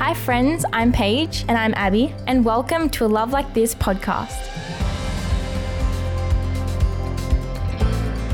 Hi, 0.00 0.14
friends, 0.14 0.64
I'm 0.72 0.92
Paige. 0.92 1.44
And 1.46 1.58
I'm 1.58 1.74
Abby. 1.76 2.14
And 2.26 2.42
welcome 2.42 2.88
to 2.88 3.04
a 3.04 3.06
Love 3.06 3.32
Like 3.32 3.52
This 3.52 3.74
podcast. 3.74 4.34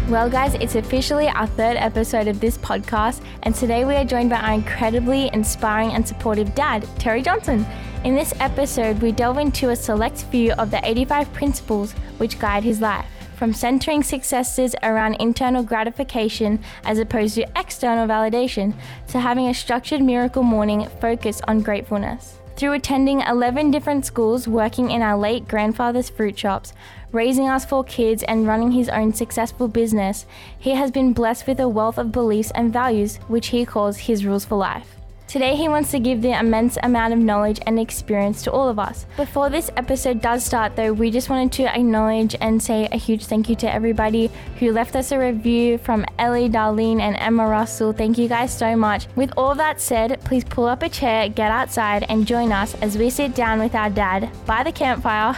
Well, 0.08 0.30
guys, 0.30 0.54
it's 0.54 0.76
officially 0.76 1.26
our 1.26 1.48
third 1.48 1.76
episode 1.76 2.28
of 2.28 2.38
this 2.38 2.56
podcast, 2.56 3.20
and 3.42 3.52
today 3.52 3.84
we 3.84 3.96
are 3.96 4.04
joined 4.04 4.30
by 4.30 4.36
our 4.36 4.54
incredibly 4.54 5.28
inspiring 5.32 5.90
and 5.90 6.06
supportive 6.06 6.54
dad, 6.54 6.86
Terry 7.00 7.20
Johnson. 7.20 7.66
In 8.04 8.14
this 8.14 8.32
episode, 8.38 9.02
we 9.02 9.10
delve 9.10 9.38
into 9.38 9.70
a 9.70 9.76
select 9.76 10.22
few 10.22 10.52
of 10.52 10.70
the 10.70 10.78
85 10.88 11.32
principles 11.32 11.94
which 12.18 12.38
guide 12.38 12.62
his 12.62 12.80
life 12.80 13.10
from 13.36 13.52
centering 13.52 14.02
successes 14.02 14.74
around 14.82 15.14
internal 15.14 15.62
gratification 15.62 16.58
as 16.84 16.98
opposed 16.98 17.34
to 17.34 17.46
external 17.54 18.08
validation, 18.08 18.74
to 19.08 19.20
having 19.20 19.46
a 19.46 19.54
structured 19.54 20.00
miracle 20.00 20.42
morning 20.42 20.88
focused 21.00 21.42
on 21.46 21.60
gratefulness. 21.60 22.38
Through 22.56 22.72
attending 22.72 23.20
11 23.20 23.70
different 23.70 24.06
schools, 24.06 24.48
working 24.48 24.90
in 24.90 25.02
our 25.02 25.18
late 25.18 25.46
grandfather's 25.46 26.08
fruit 26.08 26.38
shops, 26.38 26.72
raising 27.12 27.48
us 27.48 27.66
four 27.66 27.84
kids, 27.84 28.22
and 28.22 28.46
running 28.46 28.70
his 28.70 28.88
own 28.88 29.12
successful 29.12 29.68
business, 29.68 30.24
he 30.58 30.70
has 30.70 30.90
been 30.90 31.12
blessed 31.12 31.46
with 31.46 31.60
a 31.60 31.68
wealth 31.68 31.98
of 31.98 32.12
beliefs 32.12 32.50
and 32.54 32.72
values 32.72 33.18
which 33.28 33.48
he 33.48 33.66
calls 33.66 33.98
his 33.98 34.24
rules 34.24 34.46
for 34.46 34.56
life. 34.56 34.95
Today, 35.36 35.54
he 35.54 35.68
wants 35.68 35.90
to 35.90 35.98
give 36.00 36.22
the 36.22 36.32
immense 36.32 36.78
amount 36.82 37.12
of 37.12 37.18
knowledge 37.18 37.60
and 37.66 37.78
experience 37.78 38.40
to 38.44 38.50
all 38.50 38.70
of 38.70 38.78
us. 38.78 39.04
Before 39.18 39.50
this 39.50 39.70
episode 39.76 40.22
does 40.22 40.42
start, 40.42 40.76
though, 40.76 40.94
we 40.94 41.10
just 41.10 41.28
wanted 41.28 41.52
to 41.52 41.64
acknowledge 41.64 42.34
and 42.40 42.62
say 42.62 42.88
a 42.90 42.96
huge 42.96 43.26
thank 43.26 43.50
you 43.50 43.56
to 43.56 43.70
everybody 43.70 44.30
who 44.58 44.72
left 44.72 44.96
us 44.96 45.12
a 45.12 45.18
review 45.18 45.76
from 45.76 46.06
Ellie, 46.18 46.48
Darlene, 46.48 47.00
and 47.00 47.16
Emma 47.18 47.46
Russell. 47.46 47.92
Thank 47.92 48.16
you 48.16 48.28
guys 48.28 48.56
so 48.56 48.76
much. 48.76 49.08
With 49.14 49.30
all 49.36 49.54
that 49.56 49.78
said, 49.78 50.18
please 50.24 50.42
pull 50.42 50.64
up 50.64 50.82
a 50.82 50.88
chair, 50.88 51.28
get 51.28 51.50
outside, 51.50 52.06
and 52.08 52.26
join 52.26 52.50
us 52.50 52.74
as 52.76 52.96
we 52.96 53.10
sit 53.10 53.34
down 53.34 53.58
with 53.58 53.74
our 53.74 53.90
dad 53.90 54.30
by 54.46 54.62
the 54.62 54.72
campfire 54.72 55.36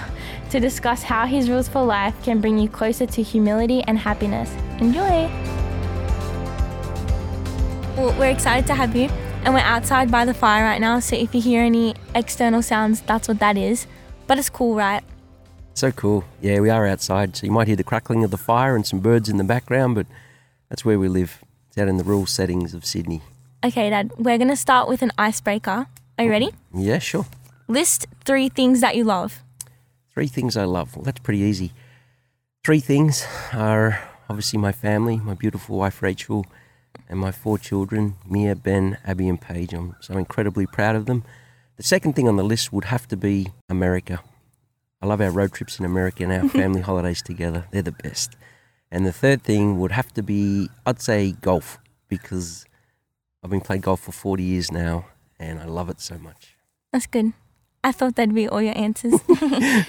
to 0.50 0.60
discuss 0.60 1.02
how 1.02 1.26
his 1.26 1.50
rules 1.50 1.66
for 1.66 1.82
life 1.82 2.14
can 2.22 2.40
bring 2.40 2.56
you 2.56 2.68
closer 2.68 3.06
to 3.06 3.20
humility 3.20 3.82
and 3.88 3.98
happiness. 3.98 4.54
Enjoy! 4.78 5.28
Well, 7.96 8.16
we're 8.16 8.30
excited 8.30 8.64
to 8.68 8.76
have 8.76 8.94
you 8.94 9.10
and 9.48 9.54
we're 9.54 9.60
outside 9.60 10.10
by 10.10 10.26
the 10.26 10.34
fire 10.34 10.62
right 10.62 10.78
now. 10.78 11.00
So 11.00 11.16
if 11.16 11.34
you 11.34 11.40
hear 11.40 11.62
any 11.62 11.94
external 12.14 12.60
sounds, 12.60 13.00
that's 13.00 13.28
what 13.28 13.38
that 13.38 13.56
is. 13.56 13.86
But 14.26 14.38
it's 14.38 14.50
cool, 14.50 14.74
right? 14.74 15.02
So 15.72 15.90
cool. 15.90 16.26
Yeah, 16.42 16.60
we 16.60 16.68
are 16.68 16.86
outside. 16.86 17.34
So 17.34 17.46
you 17.46 17.52
might 17.52 17.66
hear 17.66 17.74
the 17.74 17.82
crackling 17.82 18.24
of 18.24 18.30
the 18.30 18.36
fire 18.36 18.76
and 18.76 18.86
some 18.86 19.00
birds 19.00 19.30
in 19.30 19.38
the 19.38 19.44
background, 19.44 19.94
but 19.94 20.06
that's 20.68 20.84
where 20.84 20.98
we 20.98 21.08
live. 21.08 21.42
It's 21.68 21.78
out 21.78 21.88
in 21.88 21.96
the 21.96 22.04
rural 22.04 22.26
settings 22.26 22.74
of 22.74 22.84
Sydney. 22.84 23.22
Okay, 23.64 23.88
Dad, 23.88 24.12
we're 24.18 24.36
going 24.36 24.48
to 24.48 24.56
start 24.56 24.86
with 24.86 25.00
an 25.00 25.12
icebreaker. 25.16 25.86
Are 26.18 26.24
you 26.24 26.30
ready? 26.30 26.50
Yeah, 26.74 26.98
sure. 26.98 27.24
List 27.68 28.06
three 28.26 28.50
things 28.50 28.82
that 28.82 28.96
you 28.96 29.04
love. 29.04 29.40
Three 30.12 30.28
things 30.28 30.58
I 30.58 30.64
love. 30.64 30.94
Well, 30.94 31.04
that's 31.04 31.20
pretty 31.20 31.40
easy. 31.40 31.72
Three 32.66 32.80
things 32.80 33.26
are 33.54 33.98
obviously 34.28 34.58
my 34.58 34.72
family, 34.72 35.16
my 35.16 35.32
beautiful 35.32 35.78
wife 35.78 36.02
Rachel, 36.02 36.44
and 37.08 37.18
my 37.18 37.32
four 37.32 37.58
children, 37.58 38.16
Mia, 38.28 38.54
Ben, 38.54 38.98
Abby, 39.04 39.28
and 39.28 39.40
Paige. 39.40 39.72
I'm 39.72 39.96
so 40.00 40.16
incredibly 40.16 40.66
proud 40.66 40.96
of 40.96 41.06
them. 41.06 41.24
The 41.76 41.82
second 41.82 42.14
thing 42.14 42.28
on 42.28 42.36
the 42.36 42.44
list 42.44 42.72
would 42.72 42.84
have 42.84 43.06
to 43.08 43.16
be 43.16 43.48
America. 43.68 44.20
I 45.00 45.06
love 45.06 45.20
our 45.20 45.30
road 45.30 45.52
trips 45.52 45.78
in 45.78 45.84
America 45.84 46.24
and 46.24 46.32
our 46.32 46.48
family 46.60 46.80
holidays 46.80 47.22
together. 47.22 47.66
They're 47.70 47.82
the 47.82 47.92
best. 47.92 48.36
And 48.90 49.06
the 49.06 49.12
third 49.12 49.42
thing 49.42 49.78
would 49.78 49.92
have 49.92 50.12
to 50.14 50.22
be, 50.22 50.68
I'd 50.84 51.00
say, 51.00 51.32
golf, 51.32 51.78
because 52.08 52.64
I've 53.42 53.50
been 53.50 53.60
playing 53.60 53.82
golf 53.82 54.00
for 54.00 54.12
40 54.12 54.42
years 54.42 54.72
now 54.72 55.06
and 55.38 55.60
I 55.60 55.66
love 55.66 55.88
it 55.88 56.00
so 56.00 56.18
much. 56.18 56.56
That's 56.92 57.06
good. 57.06 57.32
I 57.84 57.92
thought 57.92 58.16
that'd 58.16 58.34
be 58.34 58.48
all 58.48 58.60
your 58.60 58.76
answers. 58.76 59.20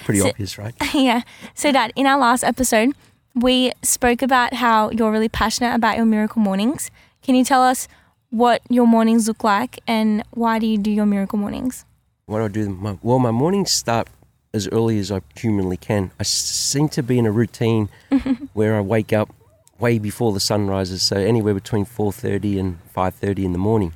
Pretty 0.04 0.20
so, 0.20 0.28
obvious, 0.28 0.58
right? 0.58 0.74
Yeah. 0.94 1.22
So, 1.54 1.72
Dad, 1.72 1.92
in 1.96 2.06
our 2.06 2.18
last 2.18 2.44
episode, 2.44 2.94
we 3.34 3.72
spoke 3.82 4.22
about 4.22 4.54
how 4.54 4.90
you're 4.90 5.10
really 5.10 5.28
passionate 5.28 5.74
about 5.74 5.96
your 5.96 6.06
miracle 6.06 6.42
mornings. 6.42 6.90
Can 7.22 7.34
you 7.34 7.44
tell 7.44 7.62
us 7.62 7.88
what 8.30 8.62
your 8.68 8.86
mornings 8.86 9.28
look 9.28 9.44
like 9.44 9.80
and 9.86 10.22
why 10.30 10.58
do 10.58 10.66
you 10.66 10.78
do 10.78 10.90
your 10.90 11.06
miracle 11.06 11.38
mornings? 11.38 11.84
What 12.26 12.38
do 12.38 12.44
I 12.44 12.48
do? 12.48 12.70
My, 12.70 12.98
well, 13.02 13.18
my 13.18 13.30
mornings 13.30 13.72
start 13.72 14.08
as 14.52 14.68
early 14.68 14.98
as 14.98 15.10
I 15.10 15.20
humanly 15.36 15.76
can. 15.76 16.10
I 16.18 16.22
seem 16.24 16.88
to 16.90 17.02
be 17.02 17.18
in 17.18 17.26
a 17.26 17.32
routine 17.32 17.88
where 18.52 18.76
I 18.76 18.80
wake 18.80 19.12
up 19.12 19.32
way 19.78 19.98
before 19.98 20.32
the 20.32 20.40
sun 20.40 20.66
rises, 20.66 21.02
so 21.02 21.16
anywhere 21.16 21.54
between 21.54 21.84
4:30 21.84 22.58
and 22.58 22.78
5:30 22.94 23.44
in 23.44 23.52
the 23.52 23.58
morning, 23.58 23.92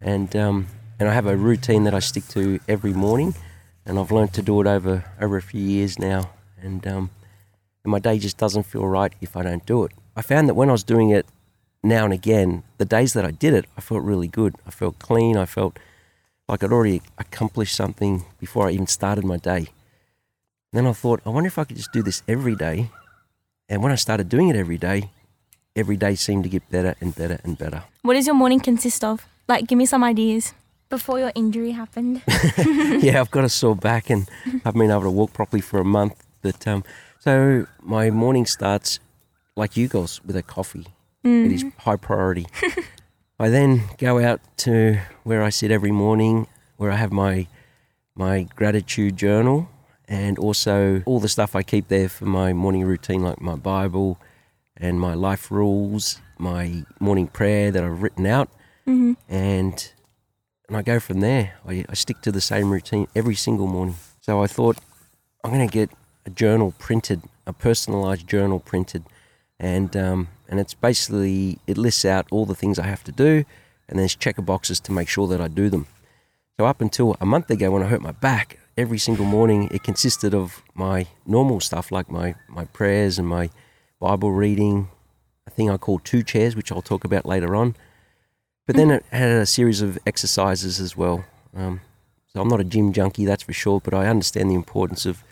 and 0.00 0.34
um, 0.34 0.66
and 0.98 1.08
I 1.08 1.14
have 1.14 1.26
a 1.26 1.36
routine 1.36 1.84
that 1.84 1.94
I 1.94 1.98
stick 1.98 2.26
to 2.28 2.58
every 2.66 2.92
morning, 2.92 3.34
and 3.84 3.98
I've 3.98 4.10
learned 4.10 4.32
to 4.34 4.42
do 4.42 4.60
it 4.60 4.66
over 4.66 5.04
over 5.20 5.36
a 5.36 5.42
few 5.42 5.60
years 5.60 5.98
now, 5.98 6.30
and 6.60 6.86
um, 6.86 7.10
and 7.84 7.90
my 7.90 7.98
day 7.98 8.18
just 8.18 8.36
doesn't 8.36 8.64
feel 8.64 8.86
right 8.86 9.12
if 9.20 9.36
I 9.36 9.42
don't 9.42 9.64
do 9.66 9.84
it. 9.84 9.92
I 10.16 10.22
found 10.22 10.48
that 10.48 10.54
when 10.54 10.68
I 10.68 10.72
was 10.72 10.84
doing 10.84 11.10
it 11.10 11.26
now 11.82 12.04
and 12.04 12.12
again, 12.12 12.62
the 12.78 12.84
days 12.84 13.12
that 13.14 13.24
I 13.24 13.30
did 13.30 13.54
it, 13.54 13.66
I 13.76 13.80
felt 13.80 14.02
really 14.02 14.28
good. 14.28 14.54
I 14.66 14.70
felt 14.70 14.98
clean. 14.98 15.36
I 15.36 15.46
felt 15.46 15.78
like 16.48 16.62
I'd 16.62 16.72
already 16.72 17.00
accomplished 17.18 17.74
something 17.74 18.24
before 18.38 18.68
I 18.68 18.72
even 18.72 18.86
started 18.86 19.24
my 19.24 19.36
day. 19.36 19.68
And 20.72 20.74
then 20.74 20.86
I 20.86 20.92
thought, 20.92 21.20
I 21.24 21.30
wonder 21.30 21.48
if 21.48 21.58
I 21.58 21.64
could 21.64 21.76
just 21.76 21.92
do 21.92 22.02
this 22.02 22.22
every 22.28 22.54
day. 22.54 22.90
And 23.68 23.82
when 23.82 23.92
I 23.92 23.96
started 23.96 24.28
doing 24.28 24.48
it 24.48 24.56
every 24.56 24.78
day, 24.78 25.10
every 25.74 25.96
day 25.96 26.14
seemed 26.16 26.44
to 26.44 26.50
get 26.50 26.68
better 26.70 26.94
and 27.00 27.14
better 27.14 27.40
and 27.44 27.56
better. 27.56 27.84
What 28.02 28.14
does 28.14 28.26
your 28.26 28.36
morning 28.36 28.60
consist 28.60 29.04
of? 29.04 29.26
Like, 29.48 29.66
give 29.66 29.78
me 29.78 29.86
some 29.86 30.04
ideas. 30.04 30.54
Before 30.88 31.20
your 31.20 31.32
injury 31.36 31.70
happened? 31.70 32.22
yeah, 33.02 33.20
I've 33.20 33.30
got 33.30 33.44
a 33.44 33.48
sore 33.48 33.76
back 33.76 34.10
and 34.10 34.28
I've 34.64 34.74
been 34.74 34.90
able 34.90 35.02
to 35.02 35.10
walk 35.10 35.32
properly 35.32 35.60
for 35.60 35.80
a 35.80 35.84
month. 35.84 36.24
But 36.42 36.66
um, 36.66 36.82
so 37.20 37.66
my 37.82 38.10
morning 38.10 38.46
starts 38.46 38.98
like 39.54 39.76
you 39.76 39.88
girls 39.88 40.22
with 40.24 40.36
a 40.36 40.42
coffee. 40.42 40.86
Mm. 41.22 41.46
It 41.46 41.52
is 41.52 41.64
high 41.78 41.96
priority. 41.96 42.46
I 43.38 43.50
then 43.50 43.82
go 43.98 44.22
out 44.22 44.40
to 44.58 45.00
where 45.22 45.42
I 45.42 45.50
sit 45.50 45.70
every 45.70 45.92
morning, 45.92 46.46
where 46.78 46.90
I 46.90 46.96
have 46.96 47.12
my 47.12 47.46
my 48.14 48.48
gratitude 48.56 49.16
journal 49.16 49.68
and 50.08 50.38
also 50.38 51.02
all 51.04 51.20
the 51.20 51.28
stuff 51.28 51.54
I 51.54 51.62
keep 51.62 51.88
there 51.88 52.08
for 52.08 52.24
my 52.24 52.54
morning 52.54 52.84
routine, 52.84 53.22
like 53.22 53.40
my 53.40 53.54
Bible 53.54 54.18
and 54.76 54.98
my 54.98 55.12
life 55.12 55.50
rules, 55.50 56.20
my 56.38 56.84
morning 56.98 57.28
prayer 57.28 57.70
that 57.70 57.84
I've 57.84 58.02
written 58.02 58.24
out, 58.24 58.48
mm-hmm. 58.86 59.12
and 59.28 59.92
and 60.68 60.76
I 60.76 60.80
go 60.80 60.98
from 61.00 61.20
there. 61.20 61.58
I, 61.68 61.84
I 61.86 61.94
stick 61.94 62.22
to 62.22 62.32
the 62.32 62.40
same 62.40 62.70
routine 62.70 63.08
every 63.14 63.34
single 63.34 63.66
morning. 63.66 63.96
So 64.22 64.42
I 64.42 64.46
thought 64.46 64.78
I'm 65.44 65.50
going 65.52 65.68
to 65.68 65.72
get 65.72 65.90
a 66.26 66.30
journal 66.30 66.74
printed, 66.78 67.22
a 67.46 67.52
personalized 67.52 68.26
journal 68.26 68.60
printed, 68.60 69.04
and 69.58 69.96
um, 69.96 70.28
and 70.48 70.60
it's 70.60 70.74
basically 70.74 71.58
it 71.66 71.78
lists 71.78 72.04
out 72.04 72.26
all 72.30 72.46
the 72.46 72.54
things 72.54 72.78
I 72.78 72.86
have 72.86 73.04
to 73.04 73.12
do, 73.12 73.44
and 73.88 73.98
there's 73.98 74.14
checker 74.14 74.42
boxes 74.42 74.80
to 74.80 74.92
make 74.92 75.08
sure 75.08 75.26
that 75.28 75.40
I 75.40 75.48
do 75.48 75.68
them. 75.68 75.86
So 76.58 76.66
up 76.66 76.80
until 76.80 77.16
a 77.20 77.26
month 77.26 77.50
ago, 77.50 77.70
when 77.70 77.82
I 77.82 77.86
hurt 77.86 78.02
my 78.02 78.12
back, 78.12 78.58
every 78.76 78.98
single 78.98 79.24
morning 79.24 79.68
it 79.72 79.82
consisted 79.82 80.34
of 80.34 80.62
my 80.74 81.06
normal 81.26 81.60
stuff 81.60 81.90
like 81.90 82.10
my 82.10 82.34
my 82.48 82.64
prayers 82.66 83.18
and 83.18 83.26
my 83.26 83.50
Bible 83.98 84.32
reading, 84.32 84.88
a 85.46 85.50
thing 85.50 85.70
I 85.70 85.76
call 85.76 85.98
two 85.98 86.22
chairs, 86.22 86.56
which 86.56 86.72
I'll 86.72 86.82
talk 86.82 87.04
about 87.04 87.26
later 87.26 87.54
on. 87.54 87.76
But 88.66 88.76
then 88.76 88.90
it 88.90 89.04
had 89.10 89.30
a 89.30 89.46
series 89.46 89.82
of 89.82 89.98
exercises 90.06 90.80
as 90.80 90.96
well. 90.96 91.24
Um, 91.54 91.80
so 92.28 92.40
I'm 92.40 92.48
not 92.48 92.60
a 92.60 92.64
gym 92.64 92.92
junkie, 92.92 93.24
that's 93.24 93.42
for 93.42 93.52
sure, 93.52 93.80
but 93.80 93.92
I 93.92 94.06
understand 94.06 94.48
the 94.48 94.54
importance 94.54 95.04
of 95.04 95.24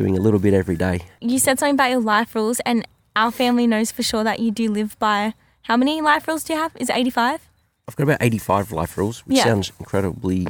doing 0.00 0.16
a 0.16 0.20
little 0.20 0.40
bit 0.40 0.54
every 0.54 0.76
day. 0.76 1.00
You 1.20 1.38
said 1.38 1.58
something 1.58 1.74
about 1.74 1.90
your 1.90 2.00
life 2.00 2.34
rules, 2.34 2.60
and 2.60 2.86
our 3.14 3.30
family 3.30 3.66
knows 3.66 3.92
for 3.92 4.02
sure 4.02 4.24
that 4.24 4.40
you 4.40 4.50
do 4.50 4.70
live 4.70 4.98
by. 4.98 5.34
How 5.62 5.76
many 5.76 6.00
life 6.00 6.26
rules 6.26 6.42
do 6.44 6.54
you 6.54 6.58
have? 6.58 6.72
Is 6.76 6.88
it 6.88 6.96
85? 6.96 7.48
I've 7.86 7.96
got 7.96 8.04
about 8.04 8.22
85 8.22 8.72
life 8.72 8.96
rules, 8.96 9.20
which 9.26 9.36
yeah. 9.36 9.44
sounds 9.44 9.72
incredibly 9.78 10.46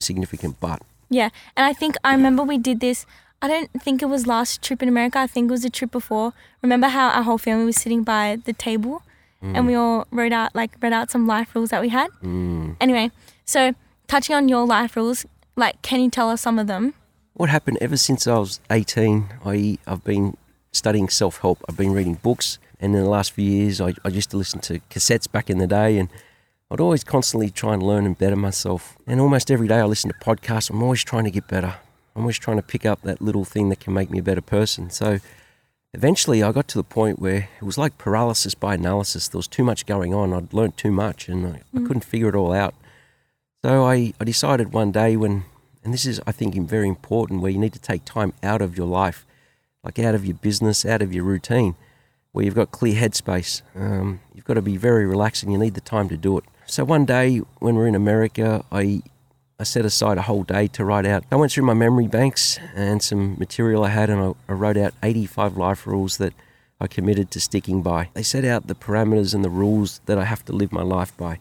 significant, 0.00 0.58
but. 0.58 0.80
Yeah, 1.10 1.28
and 1.56 1.66
I 1.66 1.74
think 1.74 1.96
I 2.02 2.14
remember 2.14 2.42
we 2.42 2.56
did 2.56 2.80
this. 2.80 3.04
I 3.42 3.48
don't 3.48 3.68
think 3.82 4.00
it 4.00 4.06
was 4.06 4.26
last 4.26 4.62
trip 4.62 4.82
in 4.82 4.88
America. 4.88 5.18
I 5.18 5.26
think 5.26 5.50
it 5.50 5.52
was 5.52 5.64
a 5.64 5.70
trip 5.70 5.90
before. 5.90 6.32
Remember 6.62 6.88
how 6.88 7.10
our 7.10 7.24
whole 7.24 7.38
family 7.38 7.66
was 7.66 7.76
sitting 7.76 8.02
by 8.04 8.38
the 8.42 8.54
table, 8.54 9.02
mm. 9.42 9.54
and 9.54 9.66
we 9.66 9.74
all 9.74 10.06
wrote 10.10 10.32
out 10.32 10.54
like 10.54 10.70
read 10.80 10.94
out 10.94 11.10
some 11.10 11.26
life 11.26 11.54
rules 11.54 11.70
that 11.70 11.82
we 11.82 11.90
had. 11.90 12.08
Mm. 12.22 12.76
Anyway, 12.80 13.10
so 13.44 13.74
touching 14.06 14.34
on 14.34 14.48
your 14.48 14.64
life 14.64 14.96
rules, 14.96 15.26
like, 15.56 15.82
can 15.82 16.00
you 16.00 16.08
tell 16.08 16.30
us 16.30 16.40
some 16.40 16.58
of 16.58 16.66
them? 16.68 16.94
What 17.34 17.48
happened 17.48 17.78
ever 17.80 17.96
since 17.96 18.26
I 18.26 18.38
was 18.38 18.60
18, 18.70 19.28
I, 19.44 19.78
I've 19.86 20.04
been 20.04 20.36
studying 20.72 21.08
self 21.08 21.38
help. 21.38 21.62
I've 21.68 21.76
been 21.76 21.92
reading 21.92 22.14
books, 22.14 22.58
and 22.80 22.94
in 22.94 23.02
the 23.02 23.08
last 23.08 23.32
few 23.32 23.44
years, 23.44 23.80
I, 23.80 23.94
I 24.04 24.08
used 24.08 24.30
to 24.30 24.36
listen 24.36 24.60
to 24.60 24.80
cassettes 24.90 25.30
back 25.30 25.48
in 25.48 25.58
the 25.58 25.66
day, 25.66 25.98
and 25.98 26.08
I'd 26.70 26.80
always 26.80 27.04
constantly 27.04 27.50
try 27.50 27.74
and 27.74 27.82
learn 27.82 28.06
and 28.06 28.16
better 28.16 28.36
myself. 28.36 28.96
And 29.06 29.20
almost 29.20 29.50
every 29.50 29.68
day, 29.68 29.78
I 29.78 29.84
listen 29.84 30.10
to 30.10 30.18
podcasts. 30.18 30.70
I'm 30.70 30.82
always 30.82 31.04
trying 31.04 31.24
to 31.24 31.30
get 31.30 31.46
better. 31.46 31.76
I'm 32.14 32.22
always 32.22 32.38
trying 32.38 32.56
to 32.56 32.62
pick 32.62 32.84
up 32.84 33.02
that 33.02 33.20
little 33.20 33.44
thing 33.44 33.68
that 33.68 33.80
can 33.80 33.94
make 33.94 34.10
me 34.10 34.18
a 34.18 34.22
better 34.22 34.40
person. 34.42 34.90
So 34.90 35.18
eventually, 35.94 36.42
I 36.42 36.52
got 36.52 36.68
to 36.68 36.78
the 36.78 36.84
point 36.84 37.18
where 37.18 37.48
it 37.60 37.64
was 37.64 37.78
like 37.78 37.98
paralysis 37.98 38.54
by 38.54 38.74
analysis. 38.74 39.28
There 39.28 39.38
was 39.38 39.48
too 39.48 39.64
much 39.64 39.86
going 39.86 40.12
on. 40.12 40.32
I'd 40.32 40.52
learned 40.52 40.76
too 40.76 40.90
much, 40.90 41.28
and 41.28 41.46
I, 41.46 41.62
mm. 41.74 41.84
I 41.84 41.86
couldn't 41.86 42.04
figure 42.04 42.28
it 42.28 42.34
all 42.34 42.52
out. 42.52 42.74
So 43.64 43.84
I, 43.84 44.12
I 44.20 44.24
decided 44.24 44.72
one 44.72 44.92
day 44.92 45.16
when, 45.16 45.44
and 45.84 45.92
this 45.92 46.06
is, 46.06 46.20
I 46.26 46.32
think, 46.32 46.54
very 46.68 46.88
important, 46.88 47.42
where 47.42 47.50
you 47.50 47.58
need 47.58 47.72
to 47.72 47.80
take 47.80 48.04
time 48.04 48.32
out 48.42 48.62
of 48.62 48.76
your 48.76 48.86
life, 48.86 49.26
like 49.82 49.98
out 49.98 50.14
of 50.14 50.24
your 50.24 50.36
business, 50.36 50.84
out 50.84 51.02
of 51.02 51.12
your 51.12 51.24
routine, 51.24 51.74
where 52.32 52.44
you've 52.44 52.54
got 52.54 52.70
clear 52.70 52.94
headspace. 52.94 53.62
Um, 53.74 54.20
you've 54.34 54.44
got 54.44 54.54
to 54.54 54.62
be 54.62 54.76
very 54.76 55.06
relaxed 55.06 55.42
and 55.42 55.52
you 55.52 55.58
need 55.58 55.74
the 55.74 55.80
time 55.80 56.08
to 56.08 56.16
do 56.16 56.38
it. 56.38 56.44
So 56.66 56.84
one 56.84 57.04
day 57.04 57.38
when 57.58 57.74
we're 57.74 57.88
in 57.88 57.94
America, 57.94 58.64
I 58.70 59.02
I 59.62 59.64
set 59.64 59.84
aside 59.84 60.18
a 60.18 60.22
whole 60.22 60.42
day 60.42 60.66
to 60.68 60.84
write 60.84 61.06
out. 61.06 61.22
I 61.30 61.36
went 61.36 61.52
through 61.52 61.66
my 61.66 61.74
memory 61.74 62.08
banks 62.08 62.58
and 62.74 63.00
some 63.00 63.38
material 63.38 63.84
I 63.84 63.90
had, 63.90 64.10
and 64.10 64.20
I, 64.20 64.52
I 64.52 64.54
wrote 64.54 64.76
out 64.76 64.92
85 65.04 65.56
life 65.56 65.86
rules 65.86 66.16
that 66.16 66.32
I 66.80 66.88
committed 66.88 67.30
to 67.30 67.40
sticking 67.40 67.80
by. 67.80 68.08
They 68.14 68.24
set 68.24 68.44
out 68.44 68.66
the 68.66 68.74
parameters 68.74 69.34
and 69.34 69.44
the 69.44 69.50
rules 69.50 70.00
that 70.06 70.18
I 70.18 70.24
have 70.24 70.44
to 70.46 70.52
live 70.52 70.72
my 70.72 70.82
life 70.82 71.16
by. 71.16 71.38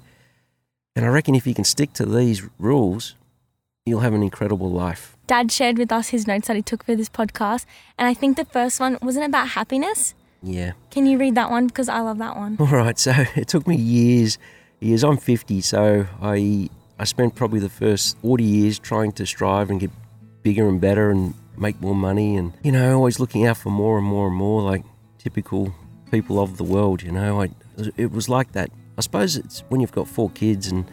And 0.95 1.03
I 1.03 1.07
reckon 1.07 1.33
if 1.33 1.47
you 1.47 1.55
can 1.55 1.63
stick 1.63 1.93
to 1.93 2.05
these 2.05 2.43
rules, 2.59 3.15
you'll 3.85 4.01
have 4.01 4.13
an 4.13 4.23
incredible 4.23 4.69
life. 4.69 5.17
Dad 5.27 5.51
shared 5.51 5.77
with 5.77 5.91
us 5.91 6.09
his 6.09 6.27
notes 6.27 6.47
that 6.47 6.55
he 6.55 6.61
took 6.61 6.83
for 6.83 6.95
this 6.95 7.09
podcast, 7.09 7.65
and 7.97 8.07
I 8.07 8.13
think 8.13 8.37
the 8.37 8.45
first 8.45 8.79
one 8.79 8.97
wasn't 9.01 9.25
about 9.25 9.49
happiness. 9.49 10.13
Yeah. 10.43 10.73
Can 10.89 11.05
you 11.05 11.17
read 11.17 11.35
that 11.35 11.49
one? 11.49 11.67
Because 11.67 11.89
I 11.89 11.99
love 11.99 12.17
that 12.19 12.35
one. 12.35 12.57
All 12.59 12.67
right. 12.67 12.97
So 12.99 13.11
it 13.35 13.47
took 13.47 13.67
me 13.67 13.75
years. 13.75 14.37
Years. 14.79 15.03
I'm 15.03 15.17
50, 15.17 15.61
so 15.61 16.07
I 16.21 16.69
I 16.99 17.03
spent 17.05 17.35
probably 17.35 17.59
the 17.59 17.69
first 17.69 18.17
40 18.19 18.43
years 18.43 18.79
trying 18.79 19.11
to 19.13 19.25
strive 19.25 19.69
and 19.69 19.79
get 19.79 19.91
bigger 20.43 20.67
and 20.67 20.81
better 20.81 21.09
and 21.11 21.35
make 21.57 21.79
more 21.81 21.95
money 21.95 22.35
and, 22.35 22.53
you 22.63 22.71
know, 22.71 22.95
always 22.95 23.19
looking 23.19 23.45
out 23.45 23.57
for 23.57 23.69
more 23.69 23.97
and 23.97 24.05
more 24.05 24.27
and 24.27 24.35
more 24.35 24.61
like 24.63 24.83
typical 25.19 25.73
people 26.09 26.39
of 26.39 26.57
the 26.57 26.63
world, 26.63 27.03
you 27.03 27.11
know. 27.11 27.41
I, 27.41 27.49
it 27.97 28.11
was 28.11 28.27
like 28.27 28.51
that. 28.53 28.71
I 28.97 29.01
suppose 29.01 29.37
it's 29.37 29.63
when 29.69 29.81
you've 29.81 29.91
got 29.91 30.07
four 30.07 30.29
kids 30.31 30.67
and 30.67 30.85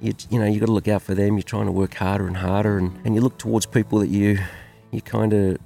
you, 0.00 0.14
you 0.30 0.38
know, 0.38 0.46
you 0.46 0.60
got 0.60 0.66
to 0.66 0.72
look 0.72 0.88
out 0.88 1.02
for 1.02 1.14
them. 1.14 1.36
You're 1.36 1.42
trying 1.42 1.66
to 1.66 1.72
work 1.72 1.94
harder 1.94 2.26
and 2.26 2.36
harder 2.36 2.78
and, 2.78 2.98
and 3.04 3.14
you 3.14 3.20
look 3.20 3.38
towards 3.38 3.66
people 3.66 3.98
that 4.00 4.08
you, 4.08 4.38
you 4.90 5.00
kind 5.00 5.32
of 5.32 5.58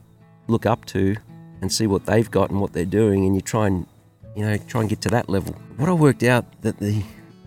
look 0.46 0.66
up 0.66 0.84
to 0.86 1.16
and 1.60 1.72
see 1.72 1.86
what 1.86 2.06
they've 2.06 2.30
got 2.30 2.50
and 2.50 2.60
what 2.60 2.72
they're 2.72 2.84
doing 2.84 3.25
and 3.26 3.34
you 3.34 3.40
try 3.40 3.66
and, 3.66 3.86
you 4.36 4.44
know, 4.44 4.56
try 4.56 4.80
and 4.80 4.90
get 4.90 5.00
to 5.02 5.08
that 5.10 5.28
level. 5.28 5.54
What 5.76 5.88
I 5.88 5.92
worked 5.92 6.22
out 6.22 6.44
that 6.62 6.78
the 6.78 7.02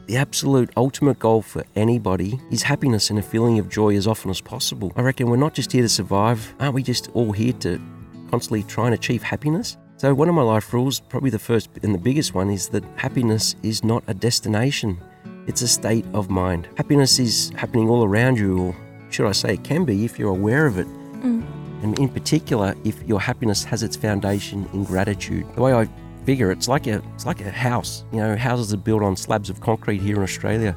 the 0.08 0.18
absolute 0.18 0.70
ultimate 0.76 1.20
goal 1.20 1.42
for 1.42 1.64
anybody 1.74 2.38
is 2.52 2.64
happiness 2.64 3.10
and 3.10 3.18
a 3.18 3.22
feeling 3.22 3.60
of 3.60 3.70
joy 3.70 3.96
as 3.96 4.08
often 4.08 4.30
as 4.30 4.42
possible. 4.42 4.92
I 4.98 5.02
reckon 5.04 5.30
we're 5.30 5.38
not 5.38 5.54
just 5.54 5.72
here 5.72 5.84
to 5.84 5.88
survive, 5.88 6.54
aren't 6.60 6.74
we 6.74 6.84
just 6.84 7.10
all 7.14 7.32
here 7.32 7.54
to 7.54 7.82
constantly 8.30 8.64
try 8.64 8.88
and 8.88 8.94
achieve 8.94 9.24
happiness? 9.24 9.78
So, 9.96 10.14
one 10.14 10.28
of 10.28 10.36
my 10.36 10.42
life 10.42 10.74
rules, 10.74 11.00
probably 11.00 11.30
the 11.30 11.40
first 11.40 11.70
and 11.84 11.94
the 11.94 12.00
biggest 12.00 12.34
one, 12.34 12.50
is 12.50 12.68
that 12.70 12.84
happiness 12.98 13.56
is 13.64 13.86
not 13.86 14.04
a 14.08 14.14
destination, 14.14 15.00
it's 15.48 15.62
a 15.62 15.68
state 15.68 16.06
of 16.14 16.30
mind. 16.30 16.68
Happiness 16.78 17.20
is 17.20 17.52
happening 17.56 17.90
all 17.90 18.04
around 18.04 18.38
you, 18.38 18.60
or 18.60 18.76
should 19.10 19.28
I 19.28 19.32
say, 19.32 19.54
it 19.56 19.64
can 19.64 19.86
be 19.86 20.06
if 20.06 20.18
you're 20.18 20.30
aware 20.30 20.66
of 20.66 20.78
it. 20.78 20.88
Mm. 20.88 21.46
And 21.84 22.00
in 22.00 22.10
particular, 22.10 22.76
if 22.84 23.02
your 23.04 23.20
happiness 23.20 23.64
has 23.64 23.82
its 23.84 23.96
foundation 23.96 24.70
in 24.74 24.84
gratitude. 24.84 25.46
The 25.56 25.62
way 25.62 25.74
I 25.74 25.90
figure. 26.26 26.52
It's 26.52 26.68
like 26.68 26.88
a 26.88 27.02
it's 27.16 27.26
like 27.26 27.42
a 27.42 27.52
house. 27.52 28.04
You 28.12 28.20
know, 28.20 28.36
houses 28.36 28.74
are 28.74 28.78
built 28.78 29.02
on 29.02 29.16
slabs 29.16 29.50
of 29.50 29.62
concrete 29.62 30.02
here 30.02 30.18
in 30.18 30.24
Australia. 30.24 30.76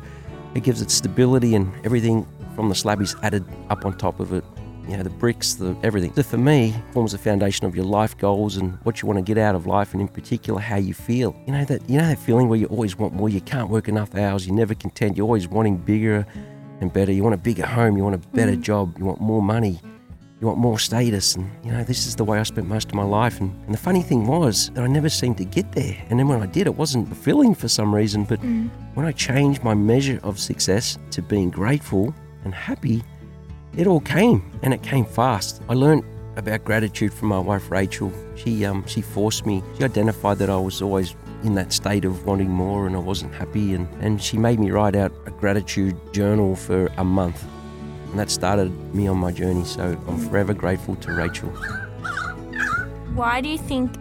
It 0.55 0.63
gives 0.63 0.81
it 0.81 0.91
stability 0.91 1.55
and 1.55 1.73
everything 1.85 2.27
from 2.55 2.69
the 2.69 2.75
slab 2.75 3.01
is 3.01 3.17
added 3.23 3.45
up 3.71 3.85
on 3.85 3.97
top 3.99 4.21
of 4.21 4.33
it. 4.33 4.45
You 4.89 4.97
know, 4.97 5.03
the 5.03 5.11
bricks, 5.11 5.55
the 5.55 5.77
everything. 5.83 6.13
So 6.15 6.23
for 6.23 6.39
me, 6.39 6.75
forms 6.93 7.13
the 7.13 7.19
foundation 7.19 7.67
of 7.67 7.75
your 7.75 7.85
life 7.85 8.17
goals 8.17 8.57
and 8.57 8.79
what 8.85 9.03
you 9.03 9.07
want 9.09 9.19
to 9.19 9.23
get 9.23 9.39
out 9.39 9.55
of 9.55 9.67
life, 9.67 9.93
and 9.93 10.01
in 10.01 10.09
particular 10.09 10.61
how 10.61 10.77
you 10.77 10.95
feel. 10.95 11.35
You 11.47 11.53
know 11.53 11.65
that 11.65 11.89
you 11.89 11.99
know 11.99 12.07
that 12.07 12.19
feeling 12.19 12.49
where 12.49 12.59
you 12.59 12.67
always 12.67 12.97
want 12.99 13.15
more. 13.15 13.29
You 13.29 13.41
can't 13.41 13.71
work 13.71 13.89
enough 13.89 14.15
hours. 14.15 14.47
You're 14.47 14.57
never 14.57 14.75
content. 14.75 15.17
You're 15.17 15.27
always 15.27 15.49
wanting 15.49 15.79
bigger 15.79 16.27
and 16.81 16.93
better. 16.93 17.13
You 17.13 17.23
want 17.23 17.35
a 17.35 17.39
bigger 17.39 17.67
home. 17.67 17.97
You 17.97 18.05
want 18.05 18.17
a 18.17 18.29
better 18.29 18.53
mm. 18.53 18.63
job. 18.63 18.99
You 18.99 19.05
want 19.05 19.21
more 19.21 19.43
money 19.43 19.81
you 20.45 20.49
want 20.49 20.59
more 20.59 20.79
status. 20.79 21.37
And, 21.37 21.51
you 21.65 21.73
know, 21.73 21.83
this 21.85 22.07
is 22.07 22.17
the 22.17 22.25
way 22.25 22.39
I 22.39 22.43
spent 22.43 22.67
most 22.67 22.89
of 22.89 22.95
my 22.95 23.03
life. 23.03 23.41
And, 23.41 23.51
and 23.65 23.73
the 23.73 23.79
funny 23.79 24.03
thing 24.03 24.27
was 24.27 24.71
that 24.75 24.85
I 24.85 24.87
never 24.87 25.09
seemed 25.09 25.39
to 25.39 25.45
get 25.47 25.73
there. 25.73 25.97
And 26.11 26.19
then 26.19 26.29
when 26.29 26.43
I 26.43 26.47
did, 26.47 26.67
it 26.67 26.77
wasn't 26.77 27.09
fulfilling 27.09 27.55
for 27.55 27.67
some 27.67 27.95
reason. 27.95 28.25
But 28.25 28.41
mm. 28.43 28.69
when 28.93 29.07
I 29.07 29.13
changed 29.13 29.65
my 29.65 29.73
measure 29.73 30.21
of 30.23 30.39
success 30.39 30.99
to 31.13 31.23
being 31.23 31.49
grateful 31.49 32.15
and 32.45 32.55
happy, 32.55 33.03
it 33.77 33.87
all 33.87 34.01
came 34.01 34.43
and 34.63 34.73
it 34.73 34.83
came 34.83 35.05
fast. 35.05 35.63
I 35.69 35.75
learned 35.75 36.05
about 36.37 36.65
gratitude 36.65 37.13
from 37.13 37.29
my 37.29 37.39
wife 37.39 37.71
Rachel. 37.71 38.13
She 38.37 38.65
um 38.65 38.87
she 38.87 39.01
forced 39.01 39.47
me. 39.47 39.63
She 39.79 39.85
identified 39.85 40.39
that 40.39 40.51
I 40.51 40.57
was 40.57 40.83
always 40.83 41.15
in 41.43 41.55
that 41.55 41.73
state 41.73 42.05
of 42.05 42.25
wanting 42.25 42.49
more 42.49 42.87
and 42.87 42.97
I 42.97 43.01
wasn't 43.01 43.35
happy 43.35 43.75
and, 43.75 43.87
and 44.01 44.23
she 44.23 44.39
made 44.39 44.59
me 44.59 44.71
write 44.71 44.97
out 44.97 45.13
a 45.27 45.31
gratitude 45.31 45.97
journal 46.13 46.57
for 46.57 46.87
a 46.97 47.05
month. 47.05 47.45
And 48.11 48.19
that 48.19 48.31
started 48.31 48.71
me 48.95 49.07
on 49.09 49.19
my 49.19 49.31
journey. 49.31 49.65
So 49.65 50.01
I'm 50.09 50.19
forever 50.29 50.55
grateful 50.55 50.97
to 50.97 51.13
Rachel. 51.13 51.51
Why 53.15 53.41
do 53.41 53.49
you 53.49 53.59
think 53.59 53.93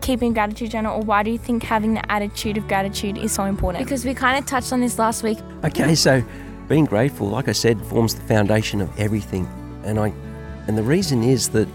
keeping 0.00 0.32
gratitude 0.32 0.72
journal 0.72 1.00
or 1.00 1.02
why 1.02 1.22
do 1.22 1.30
you 1.30 1.38
think 1.38 1.62
having 1.62 1.94
the 1.94 2.12
attitude 2.12 2.56
of 2.56 2.66
gratitude 2.66 3.16
is 3.16 3.32
so 3.32 3.44
important? 3.44 3.84
Because 3.84 4.04
we 4.04 4.14
kind 4.14 4.38
of 4.38 4.44
touched 4.46 4.72
on 4.72 4.80
this 4.80 4.98
last 4.98 5.22
week. 5.22 5.38
Okay, 5.64 5.94
so 5.94 6.22
being 6.72 6.86
grateful, 6.86 7.28
like 7.28 7.48
I 7.48 7.52
said, 7.52 7.78
forms 7.84 8.14
the 8.14 8.22
foundation 8.22 8.80
of 8.80 8.88
everything. 8.98 9.44
And 9.84 9.98
I 9.98 10.10
and 10.66 10.78
the 10.78 10.82
reason 10.82 11.22
is 11.22 11.50
that 11.50 11.68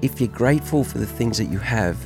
if 0.00 0.20
you're 0.20 0.36
grateful 0.42 0.82
for 0.82 0.98
the 0.98 1.06
things 1.06 1.38
that 1.38 1.44
you 1.44 1.58
have, 1.58 1.96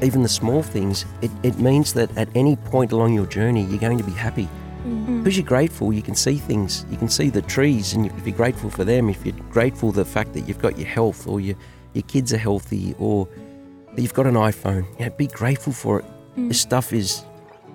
even 0.00 0.22
the 0.22 0.30
small 0.30 0.62
things, 0.62 1.04
it, 1.20 1.30
it 1.42 1.58
means 1.58 1.92
that 1.92 2.16
at 2.16 2.30
any 2.34 2.56
point 2.56 2.92
along 2.92 3.12
your 3.12 3.26
journey, 3.26 3.64
you're 3.64 3.84
going 3.88 3.98
to 3.98 4.04
be 4.04 4.18
happy. 4.26 4.48
Mm. 4.86 5.18
Because 5.18 5.36
you're 5.36 5.44
grateful, 5.44 5.92
you 5.92 6.00
can 6.00 6.14
see 6.14 6.36
things. 6.36 6.86
You 6.90 6.96
can 6.96 7.10
see 7.10 7.28
the 7.28 7.42
trees, 7.42 7.92
and 7.92 8.06
if 8.06 8.26
you're 8.26 8.34
grateful 8.34 8.70
for 8.70 8.84
them, 8.84 9.10
if 9.10 9.26
you're 9.26 9.36
grateful 9.50 9.92
the 9.92 10.06
fact 10.06 10.32
that 10.32 10.48
you've 10.48 10.62
got 10.62 10.78
your 10.78 10.88
health, 10.88 11.26
or 11.26 11.40
your 11.40 11.56
your 11.92 12.04
kids 12.04 12.32
are 12.32 12.38
healthy, 12.38 12.94
or 12.98 13.28
that 13.92 14.00
you've 14.00 14.14
got 14.14 14.26
an 14.26 14.36
iPhone, 14.36 14.84
you 14.98 15.04
know, 15.04 15.10
be 15.10 15.26
grateful 15.26 15.74
for 15.74 16.00
it. 16.00 16.06
Mm. 16.38 16.48
This 16.48 16.62
stuff 16.62 16.94
is, 16.94 17.22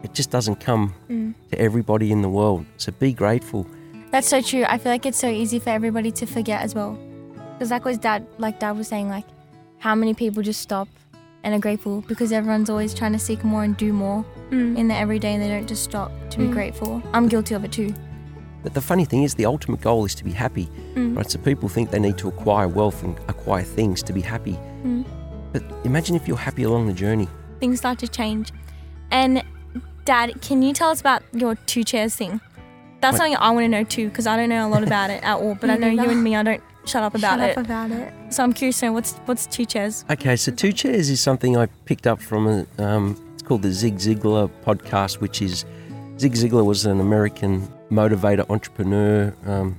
it 0.04 0.14
just 0.14 0.30
doesn't 0.30 0.60
come 0.60 0.94
mm. 1.10 1.34
to 1.52 1.60
everybody 1.60 2.12
in 2.12 2.22
the 2.22 2.30
world. 2.30 2.66
So 2.78 2.92
be 2.92 3.14
grateful. 3.14 3.68
That's 4.12 4.28
so 4.28 4.42
true. 4.42 4.64
I 4.68 4.78
feel 4.78 4.92
like 4.92 5.06
it's 5.06 5.18
so 5.18 5.28
easy 5.28 5.60
for 5.60 5.70
everybody 5.70 6.12
to 6.12 6.26
forget 6.26 6.62
as 6.62 6.74
well. 6.74 6.98
Because 7.54 7.72
like 7.72 7.86
was 7.86 7.98
dad, 7.98 8.26
like 8.38 8.60
dad 8.60 8.78
was 8.78 8.88
saying, 8.88 9.10
like 9.10 9.26
how 9.80 9.96
many 9.96 10.14
people 10.14 10.44
just 10.44 10.62
stop 10.62 10.88
and 11.44 11.54
are 11.54 11.60
grateful 11.60 12.02
because 12.08 12.32
everyone's 12.32 12.70
always 12.70 12.94
trying 12.94 13.14
to 13.14 13.20
seek 13.20 13.44
more 13.44 13.64
and 13.64 13.78
do 13.78 13.94
more 13.94 14.26
mm. 14.50 14.78
in 14.78 14.88
the 14.88 14.96
everyday 14.96 15.34
and 15.34 15.42
they 15.42 15.48
don't 15.48 15.68
just 15.68 15.84
stop 15.84 16.12
to 16.30 16.38
mm. 16.38 16.48
be 16.48 16.54
grateful. 16.54 17.02
I'm 17.14 17.28
guilty 17.28 17.56
of 17.56 17.64
it 17.64 17.72
too. 17.72 17.94
But 18.64 18.74
the 18.74 18.82
funny 18.82 19.06
thing 19.06 19.24
is, 19.24 19.36
the 19.36 19.46
ultimate 19.46 19.82
goal 19.82 20.04
is 20.06 20.16
to 20.16 20.24
be 20.24 20.32
happy, 20.32 20.70
mm. 20.96 21.16
right? 21.16 21.30
So 21.30 21.40
people 21.40 21.70
think 21.70 21.92
they 21.92 22.00
need 22.00 22.18
to 22.18 22.28
acquire 22.28 22.68
wealth 22.68 23.04
and 23.04 23.18
acquire 23.30 23.64
things 23.64 24.04
to 24.04 24.14
be 24.14 24.22
happy. 24.22 24.60
Mm. 24.84 25.06
But 25.54 25.64
imagine 25.84 26.16
if 26.16 26.28
you're 26.28 26.38
happy 26.38 26.64
along 26.64 26.88
the 26.88 26.94
journey. 26.94 27.28
Things 27.60 27.80
start 27.80 28.00
to 28.00 28.08
change. 28.08 28.52
And 29.12 29.44
Dad, 30.08 30.42
can 30.42 30.62
you 30.62 30.72
tell 30.72 30.90
us 30.90 31.02
about 31.02 31.22
your 31.34 31.56
two 31.66 31.84
chairs 31.84 32.16
thing? 32.16 32.40
That's 33.02 33.18
something 33.18 33.36
I 33.36 33.52
want 33.52 33.66
to 33.66 33.68
know 33.68 33.84
too, 33.84 34.08
because 34.08 34.26
I 34.26 34.38
don't 34.38 34.48
know 34.48 34.66
a 34.66 34.70
lot 34.70 34.82
about 34.82 35.10
it 35.10 35.22
at 35.22 35.36
all. 35.36 35.56
But 35.56 35.70
I 35.70 35.76
know 35.76 35.90
you 35.90 36.10
and 36.10 36.24
me, 36.24 36.34
I 36.34 36.44
don't 36.44 36.64
shut 36.86 37.04
up 37.04 37.14
about 37.14 37.40
shut 37.40 37.50
it. 37.50 37.58
Up 37.58 37.66
about 37.66 37.92
it. 37.92 38.14
So 38.34 38.42
I'm 38.42 38.54
curious 38.54 38.80
to 38.80 38.86
know 38.86 38.94
what's 38.94 39.16
what's 39.26 39.48
two 39.48 39.66
chairs. 39.66 40.06
Okay, 40.10 40.38
so 40.38 40.54
two 40.54 40.72
chairs 40.72 41.10
is 41.10 41.20
something 41.20 41.58
I 41.58 41.66
picked 41.84 42.08
up 42.08 42.22
from 42.22 42.48
a. 42.48 42.66
Um, 42.82 43.22
it's 43.34 43.44
called 43.44 43.64
the 43.64 43.72
Zig 43.74 43.98
Ziglar 43.98 44.50
podcast, 44.66 45.20
which 45.20 45.42
is 45.42 45.66
Zig 46.18 46.36
Ziglar 46.36 46.66
was 46.66 46.86
an 46.86 47.02
American 47.02 47.68
motivator, 47.92 48.50
entrepreneur, 48.50 49.36
um, 49.46 49.78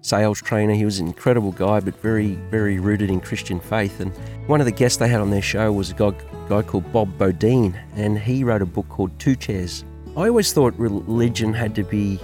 sales 0.00 0.40
trainer. 0.40 0.72
He 0.72 0.86
was 0.86 1.00
an 1.00 1.06
incredible 1.06 1.52
guy, 1.52 1.80
but 1.80 2.00
very 2.00 2.36
very 2.50 2.78
rooted 2.78 3.10
in 3.10 3.20
Christian 3.20 3.60
faith. 3.60 4.00
And 4.00 4.10
one 4.48 4.60
of 4.60 4.64
the 4.64 4.72
guests 4.72 4.96
they 4.96 5.08
had 5.08 5.20
on 5.20 5.28
their 5.28 5.42
show 5.42 5.70
was 5.70 5.90
a 5.90 5.94
guy, 5.94 6.14
guy 6.48 6.62
called 6.62 6.90
Bob 6.92 7.16
Beaudine, 7.18 7.78
and 7.94 8.18
he 8.18 8.44
wrote 8.44 8.62
a 8.62 8.66
book 8.66 8.88
called 8.88 9.18
Two 9.18 9.36
Chairs. 9.36 9.84
I 10.16 10.28
always 10.28 10.52
thought 10.52 10.74
religion 10.78 11.52
had 11.52 11.74
to 11.74 11.84
be 11.84 12.18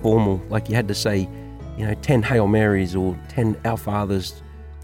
formal, 0.00 0.40
like 0.48 0.68
you 0.68 0.74
had 0.74 0.88
to 0.88 0.94
say 0.94 1.28
you 1.76 1.86
know, 1.86 1.94
10 1.94 2.22
Hail 2.22 2.46
Marys 2.46 2.94
or 2.94 3.18
10 3.28 3.56
Our 3.64 3.76
Fathers 3.76 4.42